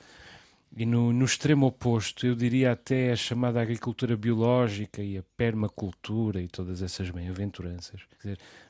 e 0.77 0.85
no, 0.85 1.11
no, 1.11 1.25
extremo 1.25 1.65
oposto, 1.65 2.27
eu 2.27 2.35
diria 2.35 2.71
até 2.71 3.11
a 3.11 3.15
chamada 3.15 3.59
agricultura 3.59 4.15
biológica 4.15 5.01
e 5.01 5.17
a 5.17 5.23
permacultura 5.35 6.39
e 6.39 6.47
todas 6.47 6.83
essas 6.83 7.09
bem-aventuranças. 7.09 8.01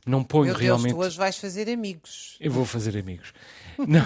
Não 0.06 0.24
ponho 0.24 0.46
Meu 0.46 0.54
Deus, 0.54 0.64
realmente. 0.64 0.94
tu 0.94 1.00
hoje 1.00 1.18
vais 1.18 1.38
fazer 1.38 1.70
amigos. 1.70 2.38
Eu 2.40 2.50
vou 2.50 2.64
fazer 2.64 2.98
amigos. 2.98 3.34
não, 3.78 4.06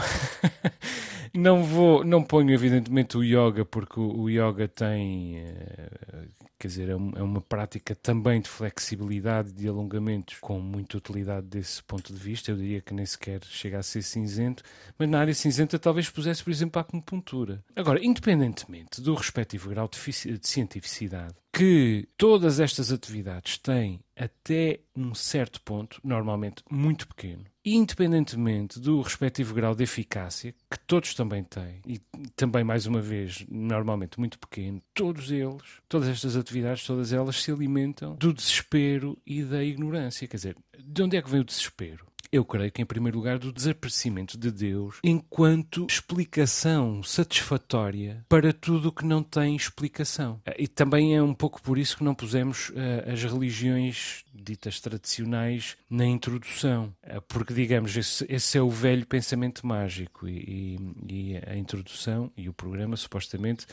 não 1.31 1.63
vou, 1.63 2.03
não 2.03 2.23
ponho 2.23 2.51
evidentemente 2.51 3.15
o 3.17 3.23
yoga 3.23 3.63
porque 3.63 3.99
o, 3.99 4.21
o 4.21 4.29
yoga 4.29 4.67
tem 4.67 5.37
eh, 5.37 6.27
quer 6.61 6.67
dizer, 6.67 6.89
é, 6.89 6.91
é 6.91 7.23
uma 7.23 7.41
prática 7.41 7.95
também 7.95 8.39
de 8.39 8.47
flexibilidade, 8.47 9.51
de 9.51 9.67
alongamentos, 9.67 10.37
com 10.39 10.59
muita 10.59 10.97
utilidade 10.97 11.47
desse 11.47 11.81
ponto 11.81 12.13
de 12.13 12.19
vista. 12.19 12.51
Eu 12.51 12.57
diria 12.57 12.81
que 12.81 12.93
nem 12.93 13.05
sequer 13.05 13.43
chega 13.45 13.79
a 13.79 13.83
ser 13.83 14.03
cinzento, 14.03 14.61
mas 14.97 15.09
na 15.09 15.19
área 15.19 15.33
cinzenta 15.33 15.79
talvez 15.79 16.07
pusesse, 16.07 16.43
por 16.43 16.51
exemplo, 16.51 16.77
a 16.77 16.81
acupuntura. 16.81 17.63
Agora, 17.75 17.99
independentemente 18.05 19.01
do 19.01 19.15
respectivo 19.15 19.69
grau 19.69 19.89
de, 19.89 20.37
de 20.37 20.47
cientificidade, 20.47 21.33
que 21.51 22.07
todas 22.15 22.59
estas 22.59 22.91
atividades 22.91 23.57
têm 23.57 23.99
até 24.15 24.81
um 24.95 25.15
certo 25.15 25.59
ponto, 25.61 25.99
normalmente 26.03 26.63
muito 26.69 27.07
pequeno, 27.07 27.43
independentemente 27.63 28.79
do 28.79 29.01
respectivo 29.01 29.53
grau 29.53 29.75
de 29.75 29.83
eficácia, 29.83 30.53
que 30.69 30.79
todos 30.79 31.13
também 31.13 31.43
têm, 31.43 31.81
e 31.85 31.99
também, 32.35 32.63
mais 32.63 32.85
uma 32.85 33.01
vez, 33.01 33.45
normalmente 33.49 34.19
muito 34.19 34.39
pequeno, 34.39 34.81
todos 34.93 35.31
eles, 35.31 35.61
todas 35.87 36.07
estas 36.07 36.35
atividades, 36.35 36.85
todas 36.85 37.13
elas 37.13 37.41
se 37.41 37.51
alimentam 37.51 38.15
do 38.15 38.33
desespero 38.33 39.17
e 39.25 39.43
da 39.43 39.63
ignorância. 39.63 40.27
Quer 40.27 40.37
dizer, 40.37 40.57
de 40.79 41.03
onde 41.03 41.17
é 41.17 41.21
que 41.21 41.29
vem 41.29 41.41
o 41.41 41.45
desespero? 41.45 42.10
Eu 42.31 42.45
creio 42.45 42.71
que, 42.71 42.81
em 42.81 42.85
primeiro 42.85 43.17
lugar, 43.17 43.37
do 43.37 43.51
desaparecimento 43.51 44.37
de 44.37 44.49
Deus 44.49 44.99
enquanto 45.03 45.85
explicação 45.89 47.03
satisfatória 47.03 48.25
para 48.29 48.53
tudo 48.53 48.87
o 48.87 48.91
que 48.91 49.03
não 49.03 49.21
tem 49.21 49.53
explicação. 49.53 50.41
E 50.57 50.65
também 50.65 51.13
é 51.13 51.21
um 51.21 51.33
pouco 51.33 51.61
por 51.61 51.77
isso 51.77 51.97
que 51.97 52.05
não 52.05 52.15
pusemos 52.15 52.69
uh, 52.69 53.11
as 53.11 53.21
religiões 53.21 54.23
ditas 54.33 54.79
tradicionais 54.79 55.75
na 55.89 56.05
introdução, 56.05 56.95
uh, 57.03 57.21
porque, 57.27 57.53
digamos, 57.53 57.97
esse, 57.97 58.25
esse, 58.29 58.57
é 58.57 58.61
o 58.61 58.69
velho 58.69 59.05
pensamento 59.05 59.67
mágico 59.67 60.25
e, 60.25 60.79
e, 61.09 61.33
e 61.33 61.37
a 61.45 61.57
introdução 61.57 62.31
e 62.37 62.47
o 62.47 62.53
programa, 62.53 62.95
supostamente, 62.95 63.65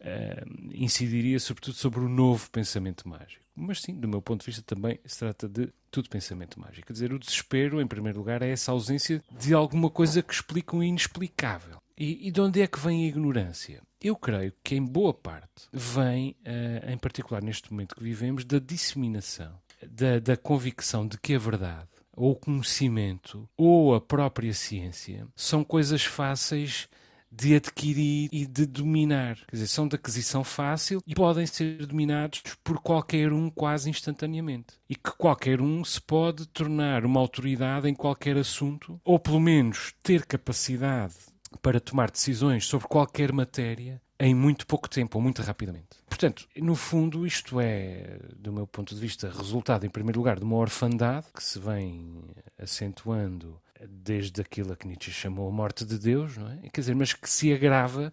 uh, 0.00 0.74
incidiria 0.74 1.40
sobretudo 1.40 1.74
sobre 1.74 2.00
o 2.00 2.08
novo 2.08 2.50
pensamento 2.50 3.08
mágico. 3.08 3.43
Mas 3.54 3.80
sim, 3.80 3.94
do 3.94 4.08
meu 4.08 4.20
ponto 4.20 4.40
de 4.40 4.46
vista, 4.46 4.62
também 4.62 4.98
se 5.04 5.18
trata 5.18 5.48
de 5.48 5.68
tudo 5.90 6.08
pensamento 6.08 6.58
mágico. 6.58 6.86
Quer 6.86 6.92
dizer, 6.92 7.12
o 7.12 7.18
desespero, 7.18 7.80
em 7.80 7.86
primeiro 7.86 8.18
lugar, 8.18 8.42
é 8.42 8.50
essa 8.50 8.72
ausência 8.72 9.22
de 9.30 9.54
alguma 9.54 9.88
coisa 9.88 10.22
que 10.22 10.32
explica 10.32 10.76
o 10.76 10.82
inexplicável. 10.82 11.78
E, 11.96 12.26
e 12.26 12.30
de 12.32 12.40
onde 12.40 12.60
é 12.60 12.66
que 12.66 12.80
vem 12.80 13.04
a 13.04 13.08
ignorância? 13.08 13.80
Eu 14.00 14.16
creio 14.16 14.52
que, 14.62 14.74
em 14.74 14.84
boa 14.84 15.14
parte, 15.14 15.68
vem, 15.72 16.36
uh, 16.40 16.90
em 16.90 16.98
particular 16.98 17.42
neste 17.42 17.72
momento 17.72 17.94
que 17.94 18.02
vivemos, 18.02 18.44
da 18.44 18.58
disseminação, 18.58 19.56
da, 19.88 20.18
da 20.18 20.36
convicção 20.36 21.06
de 21.06 21.16
que 21.18 21.34
a 21.34 21.38
verdade 21.38 21.88
ou 22.16 22.32
o 22.32 22.36
conhecimento 22.36 23.48
ou 23.56 23.94
a 23.94 24.00
própria 24.00 24.52
ciência 24.52 25.26
são 25.34 25.64
coisas 25.64 26.04
fáceis 26.04 26.88
de 27.36 27.56
adquirir 27.56 28.28
e 28.32 28.46
de 28.46 28.66
dominar. 28.66 29.36
Quer 29.46 29.56
dizer, 29.56 29.66
são 29.66 29.88
de 29.88 29.96
aquisição 29.96 30.44
fácil 30.44 31.02
e 31.06 31.14
podem 31.14 31.46
ser 31.46 31.86
dominados 31.86 32.42
por 32.62 32.80
qualquer 32.80 33.32
um 33.32 33.50
quase 33.50 33.90
instantaneamente. 33.90 34.74
E 34.88 34.94
que 34.94 35.10
qualquer 35.12 35.60
um 35.60 35.84
se 35.84 36.00
pode 36.00 36.46
tornar 36.46 37.04
uma 37.04 37.20
autoridade 37.20 37.88
em 37.88 37.94
qualquer 37.94 38.36
assunto, 38.36 39.00
ou 39.04 39.18
pelo 39.18 39.40
menos 39.40 39.94
ter 40.02 40.24
capacidade 40.24 41.14
para 41.60 41.80
tomar 41.80 42.10
decisões 42.10 42.66
sobre 42.66 42.88
qualquer 42.88 43.32
matéria 43.32 44.00
em 44.18 44.34
muito 44.34 44.66
pouco 44.66 44.88
tempo 44.88 45.18
ou 45.18 45.22
muito 45.22 45.42
rapidamente. 45.42 45.88
Portanto, 46.08 46.46
no 46.56 46.74
fundo, 46.76 47.26
isto 47.26 47.60
é, 47.60 48.18
do 48.36 48.52
meu 48.52 48.66
ponto 48.66 48.94
de 48.94 49.00
vista, 49.00 49.28
resultado, 49.28 49.84
em 49.84 49.90
primeiro 49.90 50.18
lugar, 50.18 50.38
de 50.38 50.44
uma 50.44 50.56
orfandade 50.56 51.26
que 51.34 51.42
se 51.42 51.58
vem 51.58 52.22
acentuando 52.58 53.60
desde 53.88 54.40
aquilo 54.40 54.72
a 54.72 54.76
que 54.76 54.86
Nietzsche 54.86 55.10
chamou 55.10 55.48
a 55.48 55.52
morte 55.52 55.84
de 55.84 55.98
Deus, 55.98 56.36
não 56.36 56.48
é? 56.48 56.68
Quer 56.72 56.80
dizer, 56.80 56.94
mas 56.94 57.12
que 57.12 57.28
se 57.28 57.52
agrava 57.52 58.12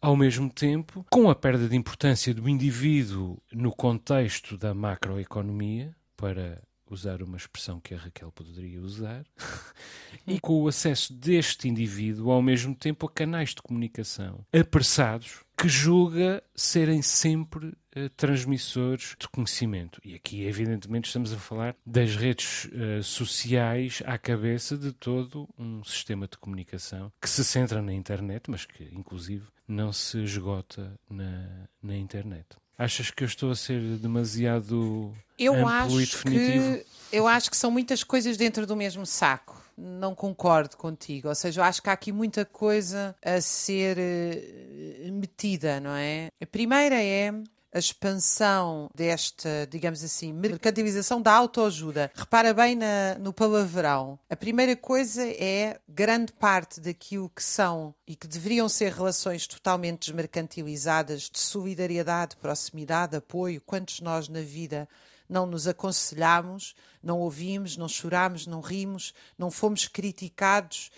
ao 0.00 0.16
mesmo 0.16 0.50
tempo 0.50 1.04
com 1.10 1.28
a 1.28 1.34
perda 1.34 1.68
de 1.68 1.76
importância 1.76 2.32
do 2.32 2.48
indivíduo 2.48 3.40
no 3.52 3.70
contexto 3.70 4.56
da 4.56 4.74
macroeconomia, 4.74 5.94
para 6.16 6.62
usar 6.90 7.22
uma 7.22 7.36
expressão 7.36 7.80
que 7.80 7.94
a 7.94 7.98
Raquel 7.98 8.32
poderia 8.32 8.80
usar, 8.80 9.24
e 10.26 10.40
com 10.40 10.60
o 10.60 10.68
acesso 10.68 11.12
deste 11.12 11.68
indivíduo 11.68 12.30
ao 12.30 12.42
mesmo 12.42 12.74
tempo 12.74 13.06
a 13.06 13.10
canais 13.10 13.50
de 13.50 13.62
comunicação 13.62 14.44
apressados 14.52 15.42
que 15.60 15.68
julga 15.68 16.42
serem 16.54 17.02
sempre 17.02 17.66
uh, 17.66 18.08
transmissores 18.16 19.14
de 19.18 19.28
conhecimento. 19.28 20.00
E 20.02 20.14
aqui, 20.14 20.42
evidentemente, 20.44 21.08
estamos 21.08 21.34
a 21.34 21.36
falar 21.36 21.76
das 21.84 22.16
redes 22.16 22.64
uh, 22.64 23.02
sociais 23.02 24.02
à 24.06 24.16
cabeça 24.16 24.74
de 24.74 24.90
todo 24.90 25.46
um 25.58 25.84
sistema 25.84 26.26
de 26.26 26.38
comunicação 26.38 27.12
que 27.20 27.28
se 27.28 27.44
centra 27.44 27.82
na 27.82 27.92
internet, 27.92 28.50
mas 28.50 28.64
que, 28.64 28.84
inclusive, 28.90 29.44
não 29.68 29.92
se 29.92 30.22
esgota 30.22 30.98
na, 31.10 31.66
na 31.82 31.94
internet. 31.94 32.46
Achas 32.78 33.10
que 33.10 33.22
eu 33.22 33.28
estou 33.28 33.50
a 33.50 33.54
ser 33.54 33.82
demasiado 33.98 35.14
eu 35.38 35.54
amplo 35.54 35.68
acho 35.68 36.00
e 36.00 36.06
definitivo? 36.06 36.78
Que, 36.78 36.86
eu 37.12 37.26
acho 37.28 37.50
que 37.50 37.56
são 37.56 37.70
muitas 37.70 38.02
coisas 38.02 38.38
dentro 38.38 38.66
do 38.66 38.74
mesmo 38.74 39.04
saco. 39.04 39.59
Não 39.80 40.14
concordo 40.14 40.76
contigo. 40.76 41.28
Ou 41.28 41.34
seja, 41.34 41.60
eu 41.60 41.64
acho 41.64 41.82
que 41.82 41.88
há 41.88 41.92
aqui 41.92 42.12
muita 42.12 42.44
coisa 42.44 43.16
a 43.24 43.40
ser 43.40 43.96
uh, 43.98 45.12
metida, 45.12 45.80
não 45.80 45.92
é? 45.92 46.28
A 46.40 46.46
primeira 46.46 47.02
é 47.02 47.32
a 47.72 47.78
expansão 47.78 48.90
desta, 48.94 49.66
digamos 49.70 50.02
assim, 50.02 50.32
mercantilização 50.32 51.22
da 51.22 51.32
autoajuda. 51.32 52.10
Repara 52.14 52.52
bem 52.52 52.74
na, 52.74 53.16
no 53.18 53.32
palavrão. 53.32 54.18
A 54.28 54.36
primeira 54.36 54.74
coisa 54.76 55.22
é 55.24 55.78
grande 55.88 56.32
parte 56.32 56.80
daquilo 56.80 57.30
que 57.30 57.42
são 57.42 57.94
e 58.06 58.16
que 58.16 58.26
deveriam 58.26 58.68
ser 58.68 58.92
relações 58.92 59.46
totalmente 59.46 60.06
desmercantilizadas 60.06 61.30
de 61.30 61.38
solidariedade, 61.38 62.36
proximidade, 62.36 63.16
apoio. 63.16 63.62
Quantos 63.64 64.00
nós 64.00 64.28
na 64.28 64.40
vida 64.40 64.88
não 65.30 65.46
nos 65.46 65.68
aconselhamos, 65.68 66.74
não 67.02 67.20
ouvimos, 67.20 67.76
não 67.76 67.88
choramos, 67.88 68.46
não 68.46 68.60
rimos, 68.60 69.14
não 69.38 69.50
fomos 69.50 69.86
criticados 69.86 70.90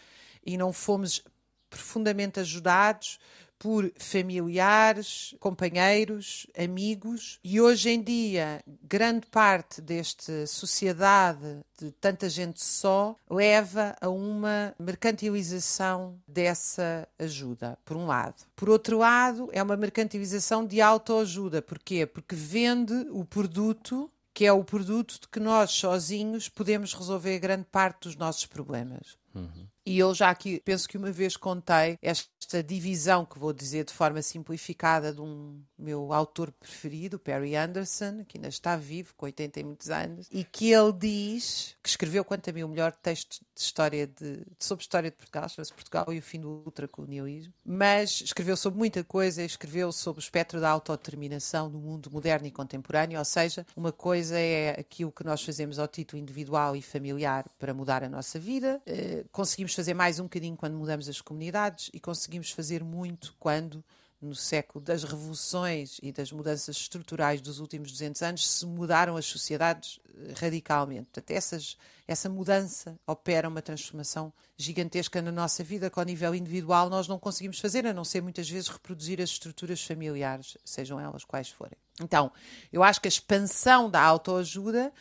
e 0.45 0.57
não 0.57 0.73
fomos 0.73 1.23
profundamente 1.69 2.41
ajudados 2.41 3.19
por 3.63 3.93
familiares, 3.97 5.37
companheiros, 5.39 6.49
amigos, 6.59 7.39
e 7.45 7.61
hoje 7.61 7.91
em 7.91 8.03
dia 8.03 8.61
grande 8.83 9.25
parte 9.29 9.81
desta 9.81 10.49
sociedade 10.49 11.61
de 11.79 11.93
tanta 11.93 12.29
gente 12.29 12.61
só 12.61 13.15
leva 13.31 13.95
a 14.01 14.09
uma 14.09 14.75
mercantilização 14.81 16.19
dessa 16.27 17.07
ajuda, 17.17 17.79
por 17.85 17.97
um 17.97 18.07
lado. 18.07 18.35
Por 18.57 18.69
outro 18.69 18.99
lado, 18.99 19.49
é 19.53 19.63
uma 19.63 19.77
mercantilização 19.77 20.67
de 20.67 20.81
autoajuda. 20.81 21.63
Porquê? 21.63 22.05
Porque 22.05 22.35
vende 22.35 23.07
o 23.13 23.25
produto 23.25 24.11
que 24.35 24.45
é 24.45 24.53
o 24.53 24.65
produto 24.65 25.21
de 25.21 25.29
que 25.29 25.41
nós 25.41 25.71
sozinhos 25.73 26.49
podemos 26.49 26.95
resolver 26.95 27.39
grande 27.39 27.67
parte 27.71 28.03
dos 28.03 28.17
nossos 28.17 28.47
problemas. 28.47 29.17
Uhum. 29.35 29.67
E 29.85 29.99
eu 29.99 30.15
já 30.15 30.31
aqui 30.31 30.61
penso 30.65 30.89
que 30.89 30.97
uma 30.97 31.11
vez 31.11 31.37
contei 31.37 31.99
esta 32.01 32.63
divisão 32.63 33.25
que 33.25 33.39
vou 33.39 33.53
dizer 33.53 33.85
de 33.85 33.93
forma 33.93 34.23
simplificada 34.23 35.13
de 35.13 35.21
um 35.21 35.61
meu 35.77 36.13
autor 36.13 36.53
preferido, 36.53 37.19
Perry 37.19 37.57
Anderson, 37.57 38.25
que 38.25 38.39
ainda 38.39 38.49
está 38.49 38.77
vivo, 38.77 39.13
com 39.17 39.27
80 39.27 39.59
e 39.59 39.65
muitos 39.65 39.91
anos, 39.91 40.29
e 40.31 40.45
que 40.45 40.71
ele 40.71 40.93
diz 40.93 41.77
que 41.83 41.89
escreveu, 41.89 42.25
quanto 42.25 42.49
a 42.49 42.53
mim, 42.53 42.63
o 42.63 42.69
melhor 42.69 42.93
texto 42.93 43.41
de 43.55 43.61
história 43.61 44.07
de, 44.07 44.43
sobre 44.59 44.83
história 44.83 45.11
de 45.11 45.17
Portugal, 45.17 45.49
chama-se 45.49 45.73
Portugal 45.73 46.07
e 46.13 46.19
o 46.19 46.23
fim 46.23 46.41
do 46.41 46.63
ultracolonialismo, 46.65 47.53
mas 47.65 48.23
escreveu 48.23 48.57
sobre 48.57 48.79
muita 48.79 49.05
coisa, 49.05 49.43
escreveu 49.43 49.93
sobre 49.93 50.21
o 50.21 50.25
espectro 50.25 50.61
da 50.61 50.71
autodeterminação 50.71 51.69
no 51.69 51.79
mundo 51.79 52.11
moderno 52.11 52.47
e 52.47 52.51
contemporâneo, 52.51 53.19
ou 53.19 53.25
seja, 53.25 53.67
uma 53.77 53.93
coisa 53.93 54.39
é 54.39 54.71
aquilo 54.79 55.13
que 55.13 55.25
nós 55.25 55.43
fazemos 55.43 55.79
ao 55.79 55.89
título 55.89 56.21
individual 56.21 56.75
e 56.75 56.83
familiar 56.83 57.45
para 57.59 57.75
mudar 57.75 58.03
a 58.03 58.09
nossa 58.09 58.39
vida, 58.39 58.81
eh, 58.87 59.25
conseguimos 59.31 59.75
fazer 59.75 59.95
mais 59.95 60.19
um 60.19 60.25
bocadinho 60.25 60.57
quando 60.57 60.77
mudamos 60.77 61.09
as 61.09 61.21
comunidades 61.21 61.91
e 61.93 62.01
conseguimos 62.01 62.51
fazer 62.51 62.83
muito 62.83 63.35
quando 63.39 63.85
no 64.23 64.35
século 64.35 64.85
das 64.85 65.03
revoluções 65.03 65.99
e 66.03 66.13
das 66.13 66.31
mudanças 66.31 66.77
estruturais 66.77 67.41
dos 67.41 67.59
últimos 67.59 67.91
200 67.91 68.23
anos, 68.23 68.49
se 68.49 68.65
mudaram 68.65 69.17
as 69.17 69.27
sociedades 69.27 69.99
eh, 70.17 70.33
radicalmente. 70.37 71.07
Portanto, 71.07 71.31
essas, 71.33 71.77
essa 72.07 72.29
mudança 72.29 72.97
opera 73.07 73.49
uma 73.49 73.61
transformação 73.61 74.33
gigantesca 74.57 75.21
na 75.21 75.33
nossa 75.33 75.65
vida, 75.65 75.91
que 75.91 75.99
ao 75.99 76.05
nível 76.05 76.35
individual 76.35 76.89
nós 76.89 77.09
não 77.09 77.19
conseguimos 77.19 77.59
fazer, 77.59 77.87
a 77.87 77.93
não 77.93 78.05
ser 78.05 78.23
muitas 78.23 78.49
vezes 78.49 78.69
reproduzir 78.69 79.21
as 79.21 79.31
estruturas 79.31 79.83
familiares, 79.83 80.57
sejam 80.65 81.01
elas 81.01 81.25
quais 81.25 81.49
forem. 81.49 81.77
Então, 82.01 82.31
eu 82.73 82.83
acho 82.83 83.01
que 83.01 83.09
a 83.09 83.11
expansão 83.11 83.91
da 83.91 84.01
autoajuda 84.01 84.93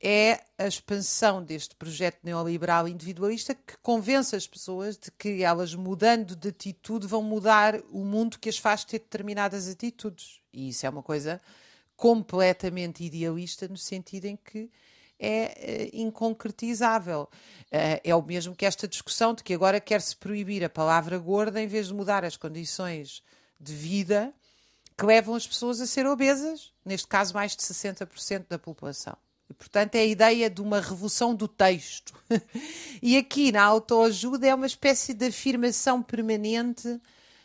é 0.00 0.40
a 0.58 0.66
expansão 0.66 1.42
deste 1.42 1.74
projeto 1.76 2.18
neoliberal 2.22 2.86
individualista 2.86 3.54
que 3.54 3.76
convence 3.82 4.36
as 4.36 4.46
pessoas 4.46 4.98
de 4.98 5.10
que 5.10 5.42
elas, 5.42 5.74
mudando 5.74 6.36
de 6.36 6.48
atitude, 6.48 7.06
vão 7.06 7.22
mudar 7.22 7.80
o 7.90 8.04
mundo 8.04 8.38
que 8.38 8.48
as 8.48 8.58
faz 8.58 8.84
ter 8.84 8.98
determinadas 8.98 9.68
atitudes. 9.68 10.40
E 10.52 10.68
isso 10.68 10.86
é 10.86 10.90
uma 10.90 11.02
coisa 11.02 11.40
completamente 11.96 13.04
idealista, 13.04 13.68
no 13.68 13.76
sentido 13.76 14.26
em 14.26 14.36
que 14.36 14.70
é 15.18 15.90
uh, 15.92 15.96
inconcretizável. 15.96 17.28
Uh, 17.66 18.00
é 18.02 18.14
o 18.14 18.22
mesmo 18.22 18.54
que 18.54 18.66
esta 18.66 18.86
discussão 18.86 19.32
de 19.32 19.42
que 19.42 19.54
agora 19.54 19.80
quer-se 19.80 20.16
proibir 20.16 20.64
a 20.64 20.68
palavra 20.68 21.18
gorda 21.18 21.62
em 21.62 21.66
vez 21.66 21.88
de 21.88 21.94
mudar 21.94 22.24
as 22.24 22.36
condições 22.36 23.22
de 23.60 23.74
vida 23.74 24.34
que 24.96 25.04
levam 25.04 25.34
as 25.34 25.46
pessoas 25.46 25.80
a 25.80 25.86
ser 25.86 26.06
obesas, 26.06 26.72
neste 26.84 27.08
caso 27.08 27.34
mais 27.34 27.56
de 27.56 27.62
60% 27.62 28.46
da 28.48 28.58
população. 28.58 29.16
E, 29.48 29.54
portanto, 29.54 29.94
é 29.96 30.00
a 30.00 30.06
ideia 30.06 30.48
de 30.48 30.62
uma 30.62 30.80
revolução 30.80 31.34
do 31.34 31.46
texto. 31.46 32.14
e 33.02 33.16
aqui 33.16 33.52
na 33.52 33.62
autoajuda 33.62 34.46
é 34.46 34.54
uma 34.54 34.66
espécie 34.66 35.12
de 35.12 35.26
afirmação 35.26 36.02
permanente 36.02 37.00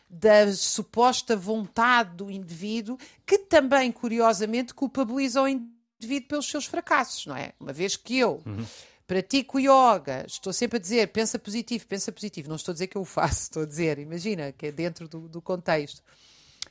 da 0.09 0.51
suposta 0.53 1.35
vontade 1.35 2.15
do 2.15 2.31
indivíduo, 2.31 2.97
que 3.25 3.37
também, 3.37 3.91
curiosamente, 3.91 4.73
culpabiliza 4.73 5.41
o 5.41 5.47
indivíduo 5.47 6.27
pelos 6.27 6.49
seus 6.49 6.65
fracassos, 6.65 7.27
não 7.27 7.35
é? 7.35 7.53
Uma 7.59 7.73
vez 7.73 7.95
que 7.95 8.17
eu. 8.17 8.41
Uhum. 8.45 8.65
Pratico 9.05 9.59
yoga, 9.59 10.23
estou 10.27 10.53
sempre 10.53 10.77
a 10.77 10.79
dizer 10.79 11.07
pensa 11.07 11.39
positivo, 11.39 11.85
pensa 11.87 12.11
positivo. 12.11 12.47
Não 12.47 12.55
estou 12.55 12.71
a 12.71 12.73
dizer 12.73 12.87
que 12.87 12.95
eu 12.95 13.01
o 13.01 13.05
faço, 13.05 13.43
estou 13.43 13.63
a 13.63 13.65
dizer, 13.65 13.97
imagina, 13.97 14.51
que 14.51 14.67
é 14.67 14.71
dentro 14.71 15.07
do, 15.07 15.27
do 15.27 15.41
contexto 15.41 16.03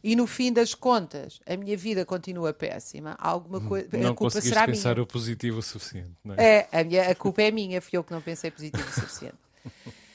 e 0.02 0.14
no 0.14 0.26
fim 0.26 0.52
das 0.52 0.74
contas 0.74 1.40
a 1.46 1.56
minha 1.56 1.76
vida 1.76 2.04
continua 2.04 2.52
péssima, 2.52 3.16
alguma 3.18 3.60
coisa. 3.60 3.88
Não 3.92 4.10
a 4.10 4.14
culpa 4.14 4.40
será 4.40 4.66
pensar 4.66 4.94
minha. 4.94 5.02
o 5.02 5.06
positivo 5.06 5.58
o 5.58 5.62
suficiente. 5.62 6.12
Não 6.24 6.34
é? 6.36 6.68
é, 6.72 6.80
a, 6.80 6.84
minha, 6.84 7.10
a 7.10 7.14
culpa 7.14 7.42
é 7.42 7.50
minha, 7.50 7.80
fui 7.80 7.96
eu 7.98 8.04
que 8.04 8.12
não 8.12 8.20
pensei 8.20 8.50
positivo 8.50 8.88
o 8.88 8.92
suficiente. 8.92 9.36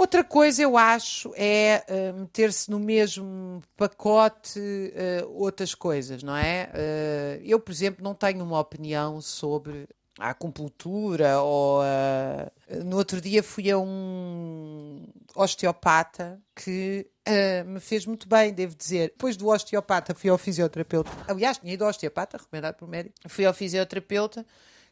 Outra 0.00 0.24
coisa, 0.24 0.62
eu 0.62 0.78
acho, 0.78 1.30
é 1.36 1.84
uh, 1.86 2.20
meter-se 2.20 2.70
no 2.70 2.80
mesmo 2.80 3.62
pacote 3.76 4.58
uh, 4.58 5.30
outras 5.30 5.74
coisas, 5.74 6.22
não 6.22 6.34
é? 6.34 6.70
Uh, 6.72 7.42
eu, 7.44 7.60
por 7.60 7.70
exemplo, 7.70 8.02
não 8.02 8.14
tenho 8.14 8.42
uma 8.42 8.58
opinião 8.58 9.20
sobre 9.20 9.86
a 10.18 10.30
acupuntura 10.30 11.42
ou 11.42 11.82
no 12.84 12.96
outro 12.96 13.20
dia 13.20 13.42
fui 13.42 13.70
a 13.70 13.78
um 13.78 15.06
osteopata 15.34 16.40
que 16.54 17.06
uh, 17.30 17.68
me 17.68 17.80
fez 17.80 18.04
muito 18.06 18.28
bem, 18.28 18.52
devo 18.52 18.74
dizer. 18.74 19.10
Depois 19.10 19.36
do 19.36 19.48
osteopata 19.48 20.14
fui 20.14 20.30
ao 20.30 20.38
fisioterapeuta. 20.38 21.10
Aliás, 21.28 21.58
tinha 21.58 21.72
ido 21.72 21.84
ao 21.84 21.90
osteopata, 21.90 22.36
recomendado 22.38 22.76
por 22.76 22.88
médico. 22.88 23.14
Fui 23.28 23.44
ao 23.44 23.54
fisioterapeuta 23.54 24.44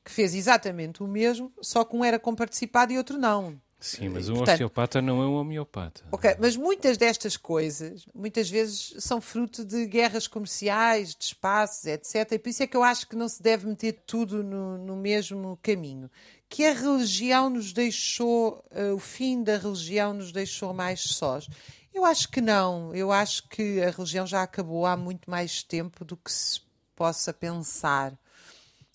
que 0.04 0.11
fez 0.11 0.35
exatamente 0.35 1.02
o 1.02 1.07
mesmo, 1.07 1.52
só 1.61 1.85
que 1.85 1.95
um 1.95 2.04
era 2.04 2.18
comparticipado 2.18 2.92
e 2.92 2.99
outro 2.99 3.18
não. 3.18 3.61
Sim, 3.80 4.09
mas 4.09 4.28
um 4.28 4.35
Portanto, 4.35 4.54
osteopata 4.54 5.00
não 5.00 5.23
é 5.23 5.26
um 5.26 5.35
homeopata. 5.35 6.02
Ok, 6.11 6.35
mas 6.40 6.57
muitas 6.57 6.97
destas 6.97 7.37
coisas, 7.37 8.07
muitas 8.12 8.50
vezes, 8.50 8.95
são 8.99 9.21
fruto 9.21 9.64
de 9.64 9.87
guerras 9.87 10.26
comerciais, 10.26 11.14
de 11.14 11.26
espaços, 11.26 11.85
etc. 11.85 12.33
E 12.33 12.38
por 12.40 12.49
isso 12.49 12.62
é 12.64 12.66
que 12.66 12.76
eu 12.76 12.83
acho 12.83 13.07
que 13.07 13.14
não 13.14 13.28
se 13.28 13.40
deve 13.40 13.68
meter 13.68 14.02
tudo 14.04 14.42
no, 14.42 14.78
no 14.78 14.97
mesmo 14.97 15.57
caminho. 15.62 16.11
Que 16.49 16.66
a 16.66 16.73
religião 16.73 17.49
nos 17.50 17.73
deixou, 17.73 18.64
uh, 18.73 18.95
o 18.95 18.99
fim 18.99 19.45
da 19.45 19.57
religião 19.59 20.12
nos 20.12 20.33
deixou 20.33 20.75
mais 20.75 21.00
sós. 21.00 21.49
Eu 21.99 22.05
acho 22.05 22.28
que 22.28 22.40
não. 22.40 22.95
Eu 22.95 23.11
acho 23.11 23.49
que 23.49 23.83
a 23.83 23.90
religião 23.90 24.25
já 24.25 24.45
acabou 24.45 24.87
há 24.87 24.97
muito 24.97 25.28
mais 25.28 25.64
tempo 25.64 26.05
do 26.05 26.17
que 26.17 26.33
se 26.33 26.61
possa 26.95 27.35
pensar. 27.35 28.17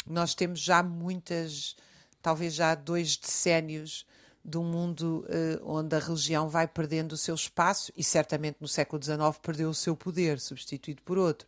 Nós 0.08 0.34
temos 0.34 0.62
já 0.62 0.82
muitas, 0.82 1.76
talvez 2.22 2.54
já 2.54 2.74
dois 2.74 3.18
decénios 3.18 4.06
de 4.44 4.58
um 4.58 4.64
mundo 4.64 5.26
uh, 5.28 5.70
onde 5.70 5.94
a 5.94 6.00
religião 6.00 6.48
vai 6.48 6.66
perdendo 6.66 7.12
o 7.12 7.18
seu 7.18 7.36
espaço 7.36 7.92
e 7.98 8.02
certamente 8.02 8.56
no 8.62 8.70
século 8.70 9.04
XIX 9.04 9.38
perdeu 9.42 9.70
o 9.70 9.76
seu 9.76 9.98
poder, 9.98 10.40
substituído 10.40 11.02
por 11.02 11.18
outro. 11.18 11.46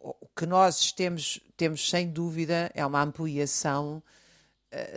O 0.00 0.28
que 0.28 0.46
nós 0.46 0.92
temos, 0.92 1.40
temos 1.56 1.90
sem 1.90 2.08
dúvida 2.08 2.70
é 2.72 2.86
uma 2.86 3.02
ampliação 3.02 4.00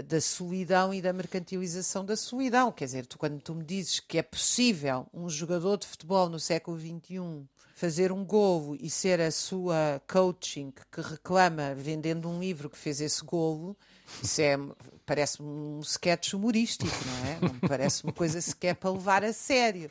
da 0.07 0.19
solidão 0.19 0.93
e 0.93 1.01
da 1.01 1.13
mercantilização 1.13 2.05
da 2.05 2.15
solidão. 2.15 2.71
Quer 2.71 2.85
dizer, 2.85 3.05
tu, 3.05 3.17
quando 3.17 3.41
tu 3.41 3.55
me 3.55 3.63
dizes 3.63 3.99
que 3.99 4.17
é 4.17 4.23
possível 4.23 5.07
um 5.13 5.29
jogador 5.29 5.77
de 5.77 5.87
futebol 5.87 6.29
no 6.29 6.39
século 6.39 6.79
XXI 6.79 7.47
fazer 7.81 8.11
um 8.11 8.23
golo 8.23 8.77
e 8.79 8.91
ser 8.91 9.19
a 9.19 9.31
sua 9.31 9.99
coaching 10.07 10.71
que 10.91 11.01
reclama 11.01 11.73
vendendo 11.73 12.29
um 12.29 12.39
livro 12.39 12.69
que 12.69 12.77
fez 12.77 13.01
esse 13.01 13.23
golo, 13.25 13.75
isso 14.21 14.39
é, 14.39 14.55
parece 15.03 15.41
um 15.41 15.79
sketch 15.79 16.33
humorístico, 16.33 16.91
não 17.05 17.31
é? 17.31 17.39
Não 17.41 17.59
parece 17.67 18.03
uma 18.03 18.13
coisa 18.13 18.39
sequer 18.39 18.75
para 18.75 18.91
levar 18.91 19.23
a 19.23 19.33
sério. 19.33 19.89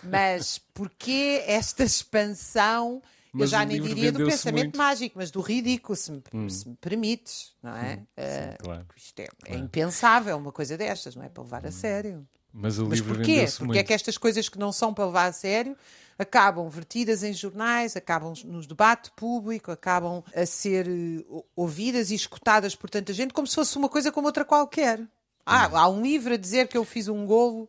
Mas 0.00 0.58
porquê 0.72 1.42
esta 1.46 1.82
expansão? 1.82 3.02
Mas 3.34 3.52
eu 3.52 3.58
já 3.58 3.64
nem 3.64 3.82
diria 3.82 4.12
do 4.12 4.24
pensamento 4.24 4.62
muito. 4.64 4.78
mágico, 4.78 5.18
mas 5.18 5.30
do 5.30 5.40
ridículo, 5.40 5.96
se 5.96 6.12
me, 6.12 6.22
hum. 6.32 6.48
se 6.48 6.68
me 6.68 6.76
permites, 6.76 7.52
não 7.60 7.76
é? 7.76 7.96
Hum, 7.96 8.06
sim, 8.16 8.54
uh, 8.54 8.64
claro. 8.64 8.86
Isto 8.96 9.20
é, 9.20 9.24
é 9.24 9.26
claro. 9.26 9.60
é, 9.60 9.64
impensável 9.64 10.36
uma 10.36 10.52
coisa 10.52 10.78
destas, 10.78 11.16
não 11.16 11.24
é 11.24 11.28
para 11.28 11.42
levar 11.42 11.64
a 11.64 11.68
hum. 11.68 11.72
sério. 11.72 12.28
Mas, 12.52 12.78
o 12.78 12.86
mas 12.86 13.00
porquê? 13.00 13.44
Porque 13.46 13.64
muito. 13.64 13.78
é 13.78 13.82
que 13.82 13.92
estas 13.92 14.16
coisas 14.16 14.48
que 14.48 14.58
não 14.58 14.70
são 14.70 14.94
para 14.94 15.06
levar 15.06 15.26
a 15.26 15.32
sério 15.32 15.76
acabam 16.16 16.68
vertidas 16.68 17.24
em 17.24 17.32
jornais, 17.32 17.96
acabam 17.96 18.32
no 18.44 18.64
debate 18.64 19.10
público, 19.16 19.72
acabam 19.72 20.22
a 20.32 20.46
ser 20.46 20.86
uh, 20.88 21.44
ouvidas 21.56 22.12
e 22.12 22.14
escutadas 22.14 22.76
por 22.76 22.88
tanta 22.88 23.12
gente 23.12 23.34
como 23.34 23.48
se 23.48 23.56
fosse 23.56 23.76
uma 23.76 23.88
coisa 23.88 24.12
como 24.12 24.28
outra 24.28 24.44
qualquer. 24.44 25.00
Ah, 25.44 25.66
há 25.66 25.88
um 25.88 26.00
livro 26.00 26.34
a 26.34 26.36
dizer 26.38 26.68
que 26.68 26.78
eu 26.78 26.84
fiz 26.84 27.08
um 27.08 27.26
golo 27.26 27.68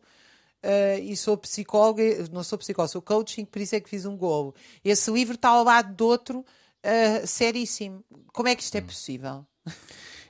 uh, 0.64 1.00
e 1.02 1.16
sou 1.16 1.36
psicóloga, 1.36 2.02
não 2.32 2.42
sou 2.42 2.58
psicóloga, 2.58 2.92
sou 2.92 3.02
coaching, 3.02 3.44
por 3.44 3.60
isso 3.60 3.74
é 3.74 3.80
que 3.80 3.88
fiz 3.88 4.04
um 4.04 4.16
golo. 4.16 4.54
Esse 4.84 5.10
livro 5.10 5.34
está 5.34 5.50
ao 5.50 5.64
lado 5.64 5.94
de 5.94 6.02
outro 6.02 6.40
uh, 6.40 7.26
seríssimo. 7.26 8.04
Como 8.32 8.48
é 8.48 8.54
que 8.54 8.62
isto 8.62 8.76
é 8.76 8.80
possível? 8.80 9.46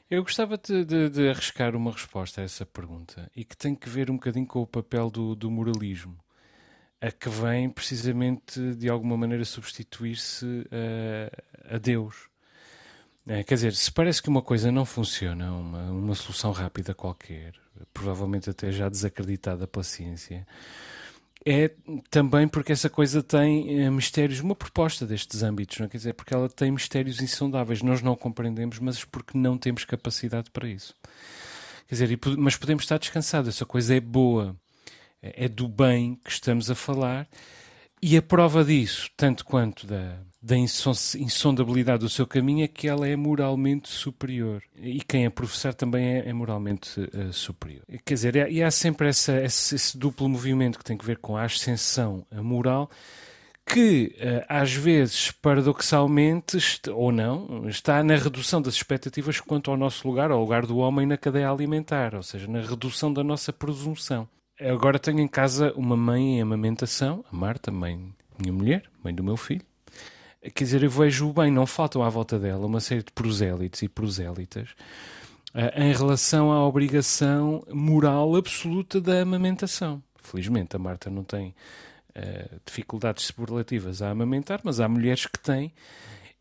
Eu 0.09 0.23
gostava 0.23 0.57
de, 0.57 0.85
de, 0.85 1.11
de, 1.11 1.29
arriscar 1.29 1.75
uma 1.75 1.91
resposta 1.91 2.41
a 2.41 2.45
essa 2.45 2.65
pergunta 2.65 3.29
e 3.35 3.45
que 3.45 3.57
tem 3.57 3.75
que 3.75 3.89
ver 3.89 4.09
um 4.09 4.15
bocadinho 4.15 4.47
com 4.47 4.63
o 4.63 4.67
papel 4.67 5.11
do, 5.11 5.35
do 5.35 5.51
moralismo 5.51 6.17
a 7.01 7.11
que 7.11 7.29
vem 7.29 7.69
precisamente 7.69 8.75
de 8.75 8.89
alguma 8.89 9.17
maneira 9.17 9.45
substituir-se 9.45 10.67
a, 11.69 11.75
a 11.75 11.79
Deus. 11.79 12.29
É, 13.27 13.43
quer 13.43 13.55
dizer, 13.55 13.75
se 13.75 13.91
parece 13.91 14.23
que 14.23 14.29
uma 14.29 14.43
coisa 14.43 14.71
não 14.71 14.85
funciona, 14.85 15.53
uma, 15.53 15.91
uma 15.91 16.15
solução 16.15 16.53
rápida 16.53 16.95
qualquer, 16.95 17.55
provavelmente 17.93 18.49
até 18.49 18.71
já 18.71 18.89
desacreditada 18.89 19.67
pela 19.67 19.83
ciência, 19.83 20.47
é 21.45 21.71
também 22.11 22.47
porque 22.47 22.73
essa 22.73 22.89
coisa 22.89 23.23
tem 23.23 23.83
é, 23.83 23.91
mistérios, 23.91 24.41
uma 24.41 24.55
proposta 24.55 25.05
destes 25.07 25.43
âmbitos, 25.43 25.79
não 25.79 25.87
é? 25.87 25.89
quer 25.89 25.97
dizer, 25.97 26.15
porque 26.15 26.35
ela 26.35 26.49
tem 26.49 26.71
mistérios 26.71 27.21
insondáveis, 27.21 27.83
nós 27.83 28.01
não 28.03 28.17
compreendemos, 28.17 28.79
mas 28.79 29.05
porque 29.05 29.37
não 29.37 29.59
temos 29.59 29.85
capacidade 29.85 30.51
para 30.51 30.69
isso. 30.69 30.95
Quer 31.89 31.95
dizer, 31.95 32.21
mas 32.39 32.57
podemos 32.57 32.85
estar 32.85 32.99
descansados, 32.99 33.49
essa 33.49 33.65
coisa 33.65 33.95
é 33.95 34.01
boa 34.01 34.57
é 35.35 35.49
do 35.49 35.69
bem 35.69 36.19
que 36.23 36.31
estamos 36.31 36.71
a 36.71 36.75
falar. 36.75 37.29
E 38.03 38.17
a 38.17 38.23
prova 38.23 38.65
disso, 38.65 39.11
tanto 39.17 39.45
quanto 39.45 39.87
da, 39.87 40.19
da 40.47 40.57
insondabilidade 40.57 42.01
do 42.01 42.09
seu 42.09 42.25
caminho, 42.25 42.65
é 42.65 42.69
que 42.69 42.87
ela 42.87 43.09
é 43.09 43.17
moralmente 43.17 43.89
superior. 43.89 44.63
E 44.77 45.01
quem 45.01 45.27
a 45.27 45.31
professar 45.31 45.75
também 45.75 46.07
é, 46.07 46.29
é 46.29 46.33
moralmente 46.33 47.01
uh, 47.01 47.33
superior. 47.33 47.83
Quer 48.05 48.15
dizer, 48.15 48.37
é, 48.37 48.51
e 48.51 48.63
há 48.63 48.71
sempre 48.71 49.09
essa, 49.09 49.43
esse, 49.43 49.75
esse, 49.75 49.99
duplo 49.99 50.29
movimento 50.29 50.79
que 50.79 50.85
tem 50.85 50.97
que 50.97 51.05
ver 51.05 51.19
com 51.19 51.37
a 51.37 51.43
ascensão 51.43 52.25
moral, 52.31 52.89
que 53.67 54.15
uh, 54.19 54.47
às 54.49 54.73
vezes, 54.73 55.33
paradoxalmente, 55.33 56.59
ou 56.93 57.11
não, 57.11 57.69
está 57.69 58.05
na 58.05 58.15
redução 58.15 58.63
das 58.63 58.75
expectativas 58.75 59.41
quanto 59.41 59.73
ao 59.73 59.77
nosso 59.77 60.07
lugar, 60.07 60.31
ao 60.31 60.39
lugar 60.39 60.65
do 60.65 60.79
homem 60.79 61.07
na 61.07 61.17
cadeia 61.17 61.51
alimentar, 61.51 62.15
ou 62.15 62.23
seja, 62.23 62.47
na 62.47 62.61
redução 62.61 63.13
da 63.13 63.25
nossa 63.25 63.53
presunção 63.53 64.29
agora 64.59 64.99
tenho 64.99 65.21
em 65.21 65.29
casa 65.29 65.73
uma 65.77 65.97
mãe 65.97 66.39
em 66.39 66.41
amamentação, 66.41 67.23
a 67.31 67.37
Marta, 67.37 67.71
mãe, 67.71 68.15
minha 68.39 68.53
mulher, 68.53 68.85
mãe 69.03 69.15
do 69.15 69.23
meu 69.23 69.37
filho. 69.37 69.63
Quer 70.55 70.65
dizer, 70.65 70.83
eu 70.83 70.91
vejo 70.91 71.33
bem, 71.33 71.51
não 71.51 71.67
faltam 71.67 72.03
à 72.03 72.09
volta 72.09 72.39
dela 72.39 72.67
uma 72.67 72.81
série 72.81 73.03
de 73.03 73.13
prosélitos 73.13 73.83
e 73.83 73.89
prosélitas 73.89 74.71
uh, 75.55 75.81
em 75.81 75.93
relação 75.93 76.53
à 76.53 76.67
obrigação 76.67 77.65
moral 77.73 78.37
absoluta 78.37 79.01
da 79.01 79.21
amamentação. 79.21 80.03
Felizmente 80.23 80.77
a 80.77 80.79
Marta 80.79 81.11
não 81.11 81.25
tem 81.25 81.55
uh, 82.17 82.61
dificuldades 82.65 83.25
superlativas 83.25 84.03
a 84.03 84.11
amamentar, 84.11 84.61
mas 84.63 84.81
há 84.81 84.89
mulheres 84.89 85.27
que 85.27 85.39
têm 85.39 85.73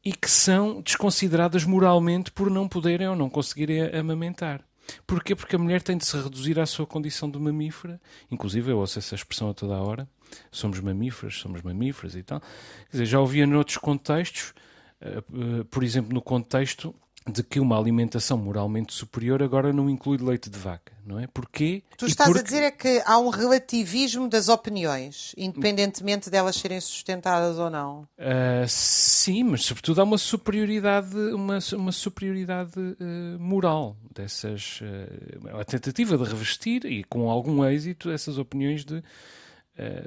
e 0.04 0.14
que 0.14 0.30
são 0.30 0.82
desconsideradas 0.82 1.64
moralmente 1.64 2.32
por 2.32 2.50
não 2.52 2.68
poderem 2.68 3.08
ou 3.08 3.16
não 3.16 3.30
conseguirem 3.30 3.82
amamentar. 3.96 4.62
Porquê? 5.08 5.36
Porque 5.36 5.56
a 5.56 5.60
mulher 5.60 5.82
tem 5.82 5.98
de 5.98 6.06
se 6.06 6.16
reduzir 6.16 6.60
à 6.60 6.66
sua 6.66 6.86
condição 6.86 7.30
de 7.30 7.40
mamífera. 7.40 8.00
Inclusive, 8.30 8.72
eu 8.72 8.78
ouço 8.78 9.00
essa 9.00 9.16
expressão 9.16 9.50
a 9.50 9.54
toda 9.54 9.76
a 9.76 9.82
hora. 9.82 10.08
Somos 10.52 10.80
mamíferas, 10.80 11.36
somos 11.38 11.62
mamíferas 11.62 12.16
e 12.16 12.24
tal. 12.24 12.40
Quer 12.40 12.92
dizer, 12.92 13.06
já 13.06 13.20
ouvia 13.20 13.46
noutros 13.46 13.78
contextos, 13.78 14.54
uh, 15.02 15.62
uh, 15.62 15.66
por 15.66 15.84
exemplo, 15.84 16.14
no 16.14 16.22
contexto 16.22 16.94
de 17.28 17.42
que 17.42 17.60
uma 17.60 17.78
alimentação 17.78 18.38
moralmente 18.38 18.94
superior 18.94 19.42
agora 19.42 19.74
não 19.74 19.90
inclui 19.90 20.18
leite 20.18 20.48
de 20.48 20.60
vaca, 20.60 20.94
não 21.04 21.20
é? 21.20 21.26
Porquê? 21.26 21.82
Tu 21.98 22.06
estás 22.06 22.30
porque... 22.30 22.40
a 22.40 22.44
dizer 22.44 22.62
é 22.62 22.70
que 22.70 23.02
há 23.04 23.18
um 23.18 23.30
relativismo 23.30 24.30
das 24.30 24.48
opiniões, 24.48 25.34
independentemente 25.36 26.30
delas 26.30 26.56
serem 26.56 26.80
sustentadas 26.80 27.58
ou 27.58 27.70
não. 27.70 28.02
Uh, 28.20 28.68
sim, 28.68 29.44
mas 29.44 29.66
sobretudo 29.66 30.02
há 30.02 30.04
uma 30.04 30.20
superioridade, 30.20 31.16
uma, 31.34 31.58
uma 31.74 31.92
superioridade 31.92 32.80
uh, 32.80 33.40
moral 33.40 33.98
dessas, 34.14 34.82
uh, 34.82 35.60
a 35.60 35.66
tentativa 35.66 36.16
de 36.20 36.24
revestir 36.26 36.86
e 36.86 37.04
com 37.04 37.28
algum 37.28 37.66
êxito 37.66 38.12
essas 38.12 38.38
opiniões 38.38 38.86
de 38.86 39.04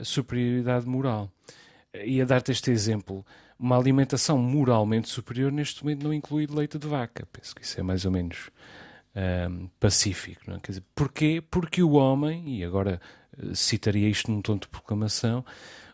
superioridade 0.02 0.86
moral. 0.86 1.30
E 2.04 2.20
a 2.20 2.24
dar-te 2.24 2.52
este 2.52 2.70
exemplo 2.70 3.24
uma 3.58 3.76
alimentação 3.76 4.38
moralmente 4.38 5.08
superior 5.08 5.50
neste 5.50 5.82
momento 5.82 6.04
não 6.04 6.14
inclui 6.14 6.46
leite 6.46 6.78
de 6.78 6.86
vaca. 6.86 7.26
Penso 7.32 7.54
que 7.54 7.62
isso 7.62 7.78
é 7.80 7.82
mais 7.82 8.04
ou 8.04 8.12
menos 8.12 8.50
um, 9.50 9.68
pacífico. 9.80 10.42
Não 10.46 10.56
é? 10.56 10.60
Quer 10.60 10.72
dizer, 10.72 10.84
porquê? 10.94 11.42
Porque 11.50 11.82
o 11.82 11.92
homem, 11.92 12.58
e 12.58 12.64
agora 12.64 13.00
uh, 13.36 13.54
citaria 13.54 14.08
isto 14.08 14.30
num 14.30 14.40
tom 14.40 14.56
de 14.56 14.68
proclamação, 14.68 15.44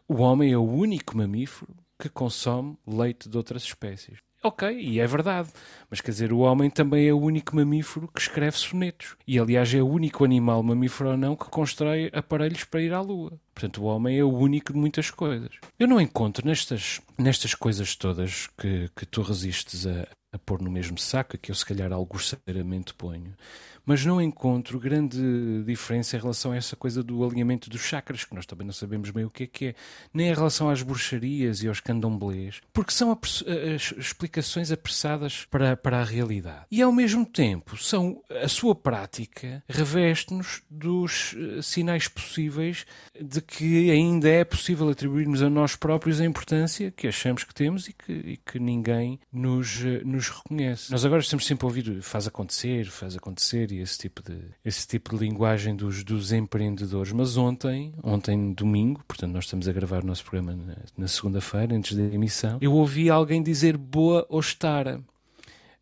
o 0.07 0.17
homem 0.17 0.53
é 0.53 0.59
o 0.59 0.63
único 0.63 1.17
mamífero 1.17 1.75
que 1.99 2.09
consome 2.11 2.77
leite 2.87 3.29
de 3.29 3.37
outras 3.37 3.63
espécies. 3.63 4.19
Ok, 4.46 4.78
e 4.78 5.00
é 5.00 5.07
verdade. 5.07 5.48
Mas 5.88 6.02
quer 6.02 6.11
dizer, 6.11 6.30
o 6.30 6.40
homem 6.40 6.68
também 6.68 7.09
é 7.09 7.14
o 7.14 7.18
único 7.18 7.57
mamífero 7.57 8.07
que 8.09 8.20
escreve 8.20 8.59
sonetos. 8.59 9.16
E 9.26 9.38
aliás 9.38 9.72
é 9.72 9.80
o 9.80 9.88
único 9.88 10.22
animal 10.22 10.62
mamífero 10.62 11.12
ou 11.12 11.16
não 11.16 11.35
que 11.35 11.46
constrói 11.46 12.11
aparelhos 12.12 12.62
para 12.64 12.83
ir 12.83 12.92
à 12.92 13.00
Lua. 13.00 13.40
Portanto, 13.54 13.83
o 13.83 13.87
homem 13.87 14.18
é 14.18 14.22
o 14.22 14.28
único 14.28 14.74
de 14.74 14.78
muitas 14.78 15.11
coisas. 15.11 15.48
Eu 15.78 15.88
não 15.88 15.98
encontro 15.98 16.46
nestas, 16.46 17.00
nestas 17.16 17.54
coisas 17.54 17.96
todas 17.96 18.48
que, 18.59 18.90
que 18.94 19.07
tu 19.07 19.22
resistes 19.22 19.87
a, 19.87 20.07
a 20.30 20.38
pôr 20.38 20.61
no 20.61 20.70
mesmo 20.70 20.98
saco, 20.98 21.38
que 21.38 21.50
eu 21.50 21.54
se 21.54 21.64
calhar 21.64 21.90
algo 21.90 22.12
grosseiramente 22.12 22.92
ponho, 22.92 23.35
mas 23.85 24.05
não 24.05 24.20
encontro 24.20 24.79
grande 24.79 25.18
diferença 25.64 26.16
em 26.16 26.20
relação 26.20 26.53
a 26.53 26.57
essa 26.57 26.77
coisa 26.77 27.03
do 27.03 27.25
alinhamento 27.25 27.68
dos 27.70 27.81
chakras, 27.81 28.25
que 28.25 28.35
nós 28.35 28.47
também 28.47 28.66
não 28.66 28.73
sabemos 28.73 29.11
bem 29.11 29.25
o 29.25 29.31
que 29.31 29.44
é 29.44 29.47
que 29.47 29.66
é, 29.66 29.75
nem 30.12 30.29
em 30.29 30.35
relação 30.35 30.68
às 30.68 30.83
bruxarias 30.83 31.62
e 31.62 31.68
aos 31.68 31.81
candomblés, 31.81 32.61
porque 32.73 32.92
são 32.92 33.12
as 33.12 33.92
explicações 33.97 34.70
apressadas 34.70 35.47
para, 35.51 35.77
para 35.77 36.01
a 36.01 36.05
realidade. 36.05 36.66
E 36.70 36.83
ao 36.83 36.92
mesmo 36.92 37.25
tempo, 37.25 37.77
são 37.77 38.23
a 38.42 38.49
sua 38.49 38.75
prática 38.75 39.62
reveste-nos 39.68 40.62
dos 40.70 41.35
eh, 41.37 41.62
sinais 41.62 42.09
possíveis 42.09 42.87
de 43.20 43.40
que 43.40 43.90
ainda 43.90 44.29
é 44.29 44.44
possível 44.44 44.88
atribuirmos 44.88 45.42
a 45.42 45.51
nós 45.51 45.77
próprios 45.77 46.20
a 46.20 46.25
importância 46.25 46.90
que 46.90 47.07
achamos 47.07 47.44
que 47.44 47.55
temos 47.55 47.88
e 47.88 47.92
que, 47.92 48.12
e 48.12 48.37
que 48.37 48.59
ninguém 48.59 49.18
nos, 49.33 49.85
eh, 49.85 50.03
nos 50.05 50.29
reconhece. 50.29 50.90
Nós 50.90 51.05
agora 51.05 51.20
estamos 51.20 51.47
sempre 51.47 51.64
a 51.64 51.68
ouvir 51.68 52.03
faz 52.03 52.27
acontecer, 52.27 52.87
faz 52.87 53.16
acontecer 53.16 53.73
e 53.75 53.81
esse 53.81 53.99
tipo 53.99 54.23
de, 54.23 54.39
esse 54.65 54.87
tipo 54.87 55.17
de 55.17 55.25
linguagem 55.25 55.75
dos, 55.75 56.03
dos 56.05 56.33
empreendedores. 56.33 57.13
Mas 57.13 57.37
ontem, 57.37 57.95
ontem 58.03 58.53
domingo, 58.53 59.03
portanto 59.07 59.33
nós 59.33 59.45
estamos 59.45 59.69
a 59.69 59.73
gravar 59.73 60.03
o 60.03 60.07
nosso 60.07 60.25
programa 60.25 60.55
na, 60.55 60.77
na 60.97 61.09
segunda-feira, 61.09 61.75
antes 61.75 61.97
da 61.97 62.03
emissão, 62.03 62.59
eu 62.61 62.73
ouvi 62.73 63.11
alguém 63.11 63.43
dizer 63.43 63.77
boa 63.77 64.27
ostara. 64.29 65.01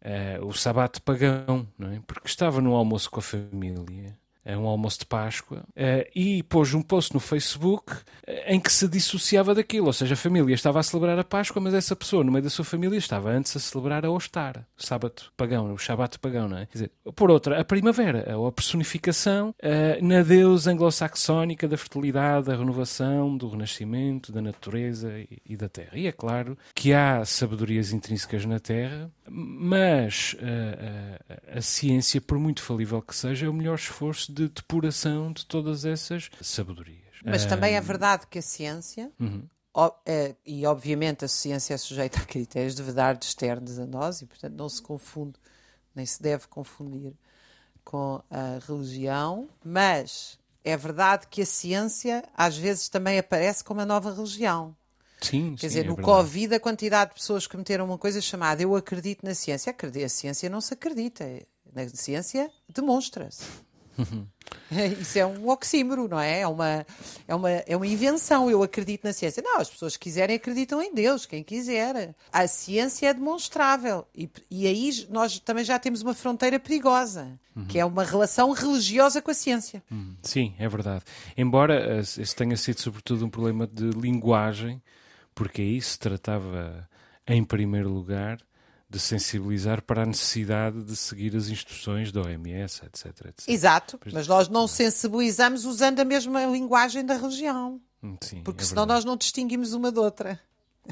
Uh, 0.05 0.45
o 0.45 0.53
sabate 0.53 1.01
pagão, 1.01 1.69
não 1.79 1.89
é? 1.89 2.01
Porque 2.05 2.27
estava 2.27 2.61
no 2.61 2.75
almoço 2.75 3.09
com 3.09 3.21
a 3.21 3.23
família 3.23 4.19
é 4.45 4.57
um 4.57 4.67
almoço 4.67 5.01
de 5.01 5.07
Páscoa, 5.07 5.59
uh, 5.59 6.11
e 6.15 6.43
pôs 6.43 6.75
um 6.75 6.83
post 6.83 7.15
no 7.15 7.21
Facebook 7.21 7.93
uh, 7.93 8.01
em 8.47 8.59
que 8.61 8.73
se 8.73 8.89
dissociava 8.89 9.55
daquilo, 9.55 9.87
ou 9.87 9.93
seja, 9.93 10.15
a 10.15 10.17
família 10.17 10.55
estava 10.55 10.81
a 10.81 10.83
celebrar 10.83 11.19
a 11.19 11.25
Páscoa, 11.25 11.61
mas 11.61 11.75
essa 11.75 11.95
pessoa, 11.95 12.25
no 12.25 12.33
meio 12.33 12.43
da 12.43 12.51
sua 12.51 12.65
família, 12.65 12.97
estava 12.97 13.31
antes 13.31 13.57
a 13.57 13.61
celebrar 13.61 14.05
a 14.05 14.11
Ostar, 14.11 14.67
o 14.77 14.83
sábado 14.85 15.23
pagão, 15.37 15.73
o 15.73 15.79
Shabat 15.79 16.19
pagão, 16.19 16.49
não 16.49 16.59
é? 16.59 16.67
Quer 16.67 16.73
dizer, 16.73 16.91
por 17.15 17.31
outra, 17.31 17.61
a 17.61 17.65
primavera, 17.65 18.27
a 18.35 18.53
personificação 18.53 19.55
uh, 19.63 20.05
na 20.05 20.23
deusa 20.23 20.71
anglo-saxónica 20.71 21.69
da 21.69 21.77
fertilidade, 21.77 22.47
da 22.47 22.57
renovação, 22.57 23.37
do 23.37 23.49
renascimento, 23.49 24.33
da 24.33 24.41
natureza 24.43 25.13
e, 25.47 25.57
da 25.57 25.69
terra. 25.69 25.91
E 25.95 26.07
é 26.07 26.13
claro 26.13 26.57
que 26.75 26.93
há 26.93 27.25
sabedorias 27.25 27.93
intrínsecas 27.93 28.45
na 28.45 28.59
terra, 28.59 29.11
mas 29.29 30.37
a 31.55 31.61
ciência, 31.61 32.21
por 32.21 32.39
muito 32.39 32.63
falível 32.63 33.01
que 33.01 33.15
seja, 33.15 33.47
é 33.47 33.49
o 33.49 33.53
melhor 33.53 33.77
esforço 33.77 34.33
de 34.33 34.49
depuração 34.49 35.33
de 35.33 35.47
todas 35.47 35.85
essas 35.85 36.31
sabedorias. 36.41 37.03
Mas 37.25 37.47
também 37.47 37.77
é 37.77 37.81
verdade 37.81 38.27
que 38.27 38.39
a 38.39 38.43
ciência, 38.43 39.11
uhum. 39.21 39.47
é, 40.05 40.35
e 40.45 40.67
obviamente 40.67 41.25
a 41.25 41.29
ciência 41.29 41.75
é 41.75 41.77
sujeita 41.77 42.21
a 42.21 42.25
critérios 42.25 42.75
de 42.75 42.83
verdade 42.83 43.25
externos 43.25 43.79
a 43.79 43.87
nós, 43.87 44.23
e 44.23 44.27
portanto 44.27 44.55
não 44.55 44.69
se 44.69 44.83
confunde, 44.83 45.39
nem 45.95 46.05
se 46.05 46.21
deve 46.21 46.49
confundir 46.49 47.15
com 47.85 48.23
a 48.31 48.59
religião, 48.67 49.49
mas 49.65 50.39
é 50.65 50.77
verdade 50.77 51.27
que 51.29 51.43
a 51.43 51.47
ciência 51.47 52.25
às 52.37 52.57
vezes 52.57 52.89
também 52.89 53.19
aparece 53.19 53.63
como 53.63 53.81
a 53.81 53.87
nova 53.87 54.13
religião. 54.13 54.77
Sim, 55.23 55.55
Quer 55.55 55.69
sim, 55.69 55.69
dizer, 55.69 55.85
é 55.87 55.89
no. 55.89 55.97
Covid, 55.97 56.55
a 56.55 56.61
quantidade 56.61 57.11
de 57.11 57.17
pessoas 57.17 57.47
que 57.47 57.57
meteram 57.57 57.85
uma 57.85 57.99
coisa 57.99 58.21
chamada 58.21 58.63
eu 58.63 58.75
acredito 58.75 59.25
na 59.25 59.35
ciência. 59.35 59.75
A 60.05 60.09
ciência 60.09 60.51
não 60.51 60.61
se 60.61 60.75
acredita. 60.75 61.25
Na 61.75 61.89
ciência 61.89 62.51
demonstra-se. 62.69 63.45
Isso 65.01 65.19
é 65.19 65.27
um 65.27 65.49
oxímoro, 65.49 66.09
não 66.09 66.19
é? 66.19 66.41
É 66.41 66.49
uma, 66.49 66.87
é, 67.29 67.35
uma, 67.35 67.51
é 67.51 67.77
uma 67.77 67.87
invenção. 67.87 68.51
Eu 68.51 68.63
acredito 68.63 69.05
na 69.05 69.13
ciência. 69.13 69.43
Não, 69.43 69.59
as 69.59 69.71
pessoas 69.71 69.97
que 69.97 70.05
quiserem 70.05 70.37
acreditam 70.37 70.83
em 70.83 70.95
Deus, 70.95 71.27
quem 71.27 71.43
quiser. 71.43 72.15
A 72.33 72.47
ciência 72.47 73.09
é 73.09 73.15
demonstrável. 73.15 74.07
E, 74.15 74.29
e 74.51 74.67
aí 74.67 75.07
nós 75.11 75.39
também 75.39 75.65
já 75.65 75.79
temos 75.79 76.03
uma 76.03 76.15
fronteira 76.15 76.59
perigosa, 76.59 77.39
uhum. 77.55 77.67
que 77.67 77.79
é 77.79 77.85
uma 77.85 78.05
relação 78.05 78.51
religiosa 78.53 79.21
com 79.21 79.31
a 79.31 79.35
ciência. 79.35 79.83
Uhum. 79.91 80.17
Sim, 80.23 80.55
é 80.59 80.69
verdade. 80.69 81.05
Embora 81.37 82.01
esse 82.01 82.35
tenha 82.35 82.57
sido 82.57 82.81
sobretudo 82.81 83.25
um 83.25 83.31
problema 83.31 83.67
de 83.67 83.91
linguagem, 83.91 84.83
porque 85.35 85.63
aí 85.63 85.81
se 85.81 85.99
tratava, 85.99 86.89
em 87.27 87.45
primeiro 87.45 87.91
lugar, 87.91 88.39
de 88.89 88.99
sensibilizar 88.99 89.83
para 89.83 90.03
a 90.03 90.07
necessidade 90.07 90.83
de 90.85 90.95
seguir 90.95 91.35
as 91.35 91.49
instruções 91.49 92.13
da 92.13 92.21
OMS, 92.21 92.85
etc. 92.85 93.07
etc. 93.07 93.49
Exato, 93.49 93.99
mas 94.13 94.29
nós 94.29 94.49
não 94.49 94.69
sensibilizamos 94.69 95.65
usando 95.65 96.01
a 96.01 96.05
mesma 96.05 96.45
linguagem 96.45 97.05
da 97.05 97.17
religião. 97.17 97.81
Hum, 98.03 98.17
sim, 98.21 98.43
porque 98.43 98.63
é 98.63 98.67
senão 98.67 98.83
verdade. 98.83 98.99
nós 98.99 99.05
não 99.07 99.17
distinguimos 99.17 99.73
uma 99.73 99.91
da 99.91 100.01
outra. 100.01 100.39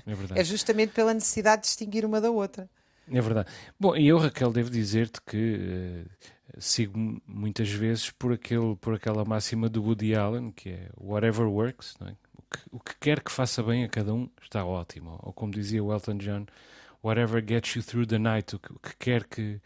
É 0.07 0.15
verdade. 0.15 0.41
É 0.41 0.45
justamente 0.45 0.93
pela 0.93 1.13
necessidade 1.13 1.63
de 1.63 1.69
distinguir 1.69 2.07
uma 2.07 2.21
da 2.21 2.31
outra. 2.31 2.71
É 3.11 3.21
verdade. 3.21 3.51
Bom, 3.79 3.97
e 3.97 4.07
eu, 4.07 4.19
Raquel, 4.19 4.53
devo 4.53 4.71
dizer-te 4.71 5.21
que 5.21 6.07
uh, 6.07 6.61
sigo 6.61 7.21
muitas 7.27 7.69
vezes 7.69 8.11
por, 8.11 8.33
aquele, 8.33 8.77
por 8.77 8.95
aquela 8.95 9.25
máxima 9.25 9.69
do 9.69 9.83
Woody 9.83 10.15
Allen, 10.15 10.53
que 10.53 10.71
é 10.71 10.89
whatever 10.97 11.47
works, 11.47 11.97
é? 12.07 12.15
O, 12.51 12.57
que, 12.57 12.59
o 12.73 12.81
que 12.81 12.95
quer 12.99 13.23
que 13.23 13.31
faça 13.31 13.63
bem 13.63 13.85
a 13.85 13.89
cada 13.89 14.13
um 14.13 14.29
está 14.43 14.65
ótimo. 14.65 15.19
Ou 15.23 15.33
como 15.33 15.53
dizia 15.53 15.83
o 15.83 15.93
Elton 15.93 16.19
John, 16.19 16.47
whatever 17.03 17.45
gets 17.47 17.77
you 17.77 17.83
through 17.83 18.07
the 18.07 18.19
night, 18.19 18.55
o 18.55 18.59
que, 18.59 18.73
o 18.73 18.79
que 18.79 18.97
quer 18.97 19.25
que, 19.25 19.61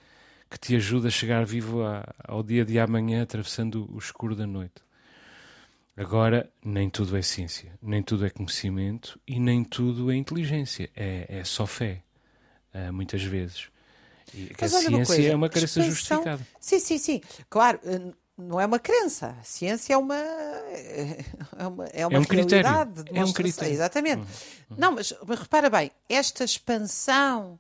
que 0.51 0.59
te 0.59 0.77
ajude 0.77 1.09
a 1.09 1.11
chegar 1.11 1.45
vivo 1.45 1.83
a, 1.83 2.05
ao 2.25 2.43
dia 2.43 2.65
de 2.65 2.79
amanhã, 2.79 3.23
atravessando 3.23 3.91
o 3.93 3.99
escuro 3.99 4.37
da 4.37 4.47
noite. 4.47 4.83
Agora, 5.97 6.51
nem 6.65 6.91
tudo 6.91 7.17
é 7.17 7.23
ciência, 7.23 7.73
nem 7.81 8.03
tudo 8.03 8.27
é 8.27 8.31
conhecimento 8.31 9.19
e 9.27 9.39
nem 9.39 9.63
tudo 9.63 10.11
é 10.11 10.17
inteligência. 10.17 10.91
É, 10.95 11.27
é 11.29 11.45
só 11.45 11.67
fé, 11.67 12.03
uh, 12.75 12.93
muitas 12.93 13.23
vezes. 13.23 13.69
E 14.35 14.47
que 14.47 14.65
a 14.65 14.69
ciência 14.69 15.17
uma 15.17 15.27
é 15.31 15.37
uma 15.37 15.49
crença 15.49 15.81
expansão... 15.81 15.91
justificada. 15.91 16.47
Sim, 16.59 16.81
sim, 16.81 16.99
sim. 16.99 17.21
Claro, 17.49 17.79
não 18.37 18.61
é 18.61 18.67
uma 18.67 18.79
crença. 18.79 19.37
A 19.41 19.45
ciência 19.45 19.95
é 19.95 19.97
uma 19.97 20.17
é 21.57 21.67
uma, 21.67 21.87
é 21.87 22.07
uma 22.07 22.17
é 22.17 22.19
um 22.19 22.25
critério. 22.25 22.71
É 23.13 23.25
um 23.25 23.33
critério. 23.33 23.73
Exatamente. 23.73 24.21
Uhum. 24.21 24.27
Uhum. 24.71 24.77
Não, 24.79 24.93
mas, 24.93 25.13
mas, 25.27 25.39
repara 25.39 25.71
bem, 25.71 25.91
esta 26.09 26.45
expansão 26.45 27.59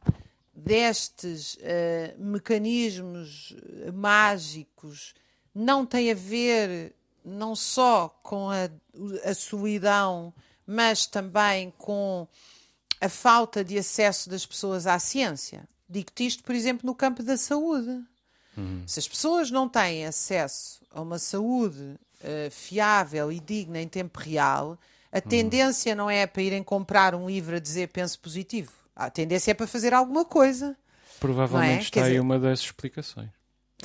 destes 0.54 1.54
uh, 1.54 1.58
mecanismos 2.18 3.54
mágicos 3.92 5.14
não 5.54 5.84
tem 5.84 6.10
a 6.10 6.14
ver 6.14 6.94
não 7.24 7.56
só 7.56 8.08
com 8.22 8.50
a, 8.50 8.68
a 9.24 9.34
solidão, 9.34 10.34
mas 10.66 11.06
também 11.06 11.72
com 11.78 12.28
a 13.00 13.08
falta 13.08 13.64
de 13.64 13.78
acesso 13.78 14.28
das 14.28 14.44
pessoas 14.44 14.86
à 14.86 14.98
ciência. 14.98 15.68
Digo-te 15.88 16.26
isto, 16.26 16.42
por 16.42 16.54
exemplo, 16.54 16.86
no 16.86 16.94
campo 16.94 17.22
da 17.22 17.36
saúde. 17.36 18.02
Uhum. 18.56 18.82
Se 18.86 18.98
as 18.98 19.08
pessoas 19.08 19.50
não 19.50 19.68
têm 19.68 20.06
acesso 20.06 20.80
a 20.92 21.00
uma 21.00 21.18
saúde 21.18 21.80
uh, 21.80 22.50
fiável 22.50 23.30
e 23.32 23.40
digna 23.40 23.80
em 23.80 23.88
tempo 23.88 24.18
real, 24.20 24.78
A 25.12 25.20
tendência 25.20 25.94
não 25.94 26.10
é 26.10 26.26
para 26.26 26.42
irem 26.42 26.62
comprar 26.62 27.14
um 27.14 27.26
livro 27.28 27.54
a 27.54 27.60
dizer 27.60 27.88
penso 27.88 28.18
positivo. 28.18 28.72
A 28.96 29.08
tendência 29.08 29.52
é 29.52 29.54
para 29.54 29.66
fazer 29.66 29.94
alguma 29.94 30.24
coisa. 30.24 30.76
Provavelmente 31.20 31.76
é? 31.76 31.80
está 31.82 31.90
Quer 31.92 32.02
aí 32.02 32.08
dizer- 32.10 32.20
uma 32.20 32.36
das 32.38 32.58
explicações. 32.60 33.28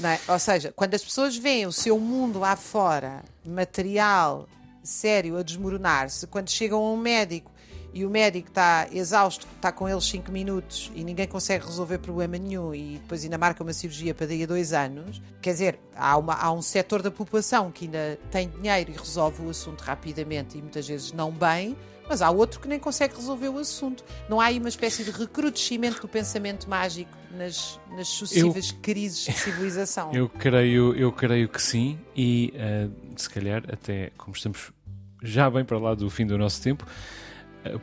é? 0.04 0.32
Ou 0.32 0.40
seja, 0.40 0.72
quando 0.76 0.96
as 0.96 1.04
pessoas 1.04 1.38
veem 1.38 1.68
o 1.68 1.72
seu 1.72 2.00
mundo 2.00 2.40
lá 2.40 2.56
fora, 2.56 3.24
material, 3.46 4.48
sério, 4.84 5.38
a 5.38 5.44
desmoronar-se, 5.44 6.26
quando 6.28 6.50
chegam 6.50 6.80
a 6.84 6.92
um 6.94 6.98
médico 6.98 7.52
e 7.94 8.06
o 8.06 8.10
médico 8.10 8.50
está 8.50 8.88
exausto, 8.92 9.48
está 9.56 9.72
com 9.72 9.88
eles 9.90 10.04
5 10.06 10.32
minutos 10.32 10.92
e 10.96 11.04
ninguém 11.04 11.28
consegue 11.28 11.66
resolver 11.66 11.98
problema 12.00 12.38
nenhum 12.38 12.74
e 12.74 13.00
depois 13.02 13.24
ainda 13.24 13.38
marca 13.38 13.64
uma 13.64 13.74
cirurgia 13.74 14.14
para 14.14 14.28
daí 14.28 14.44
a 14.44 14.46
dois 14.46 14.74
anos, 14.74 15.22
quer 15.42 15.52
dizer, 15.54 15.80
há, 15.96 16.18
uma- 16.18 16.36
há 16.36 16.52
um 16.52 16.62
setor 16.62 17.02
da 17.02 17.10
população 17.12 17.72
que 17.72 17.86
ainda 17.86 18.20
tem 18.32 18.50
dinheiro 18.50 18.92
e 18.92 18.98
resolve 18.98 19.42
o 19.44 19.50
assunto 19.50 19.82
rapidamente 19.82 20.58
e 20.58 20.62
muitas 20.62 20.88
vezes 20.88 21.12
não 21.12 21.32
bem, 21.32 21.76
mas 22.08 22.22
há 22.24 22.30
outro 22.32 22.60
que 22.60 22.68
nem 22.68 22.80
consegue 22.80 23.16
resolver 23.16 23.50
o 23.50 23.60
assunto. 23.60 24.04
Não 24.28 24.42
há 24.42 24.46
aí 24.46 24.58
uma 24.60 24.70
espécie 24.70 25.04
de 25.04 25.12
recrudescimento 25.12 26.02
do 26.02 26.08
pensamento 26.08 26.68
mágico 26.68 27.12
nas, 27.38 27.80
nas 27.92 28.08
sucessivas 28.08 28.72
crises 28.72 29.26
de 29.26 29.34
civilização. 29.34 30.10
Eu 30.16 30.28
creio, 30.28 30.96
eu 30.96 31.12
creio 31.12 31.48
que 31.48 31.62
sim, 31.62 32.00
e 32.16 32.52
eh, 32.56 32.88
se 33.16 33.30
calhar, 33.30 33.64
até 33.72 34.12
como 34.18 34.36
estamos 34.36 34.72
já 35.22 35.48
bem 35.52 35.64
para 35.64 35.78
lá 35.78 35.94
do 35.94 36.10
fim 36.10 36.26
do 36.26 36.36
nosso 36.36 36.60
tempo, 36.64 36.84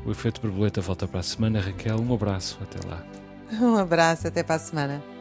O 0.04 0.10
Efeito 0.10 0.40
Borboleta 0.40 0.80
volta 0.80 1.06
para 1.06 1.20
a 1.20 1.22
semana. 1.22 1.60
Raquel, 1.60 2.00
um 2.00 2.12
abraço. 2.12 2.58
Até 2.62 2.84
lá. 2.88 3.04
Um 3.52 3.76
abraço, 3.76 4.26
até 4.26 4.42
para 4.42 4.56
a 4.56 4.58
semana. 4.58 5.15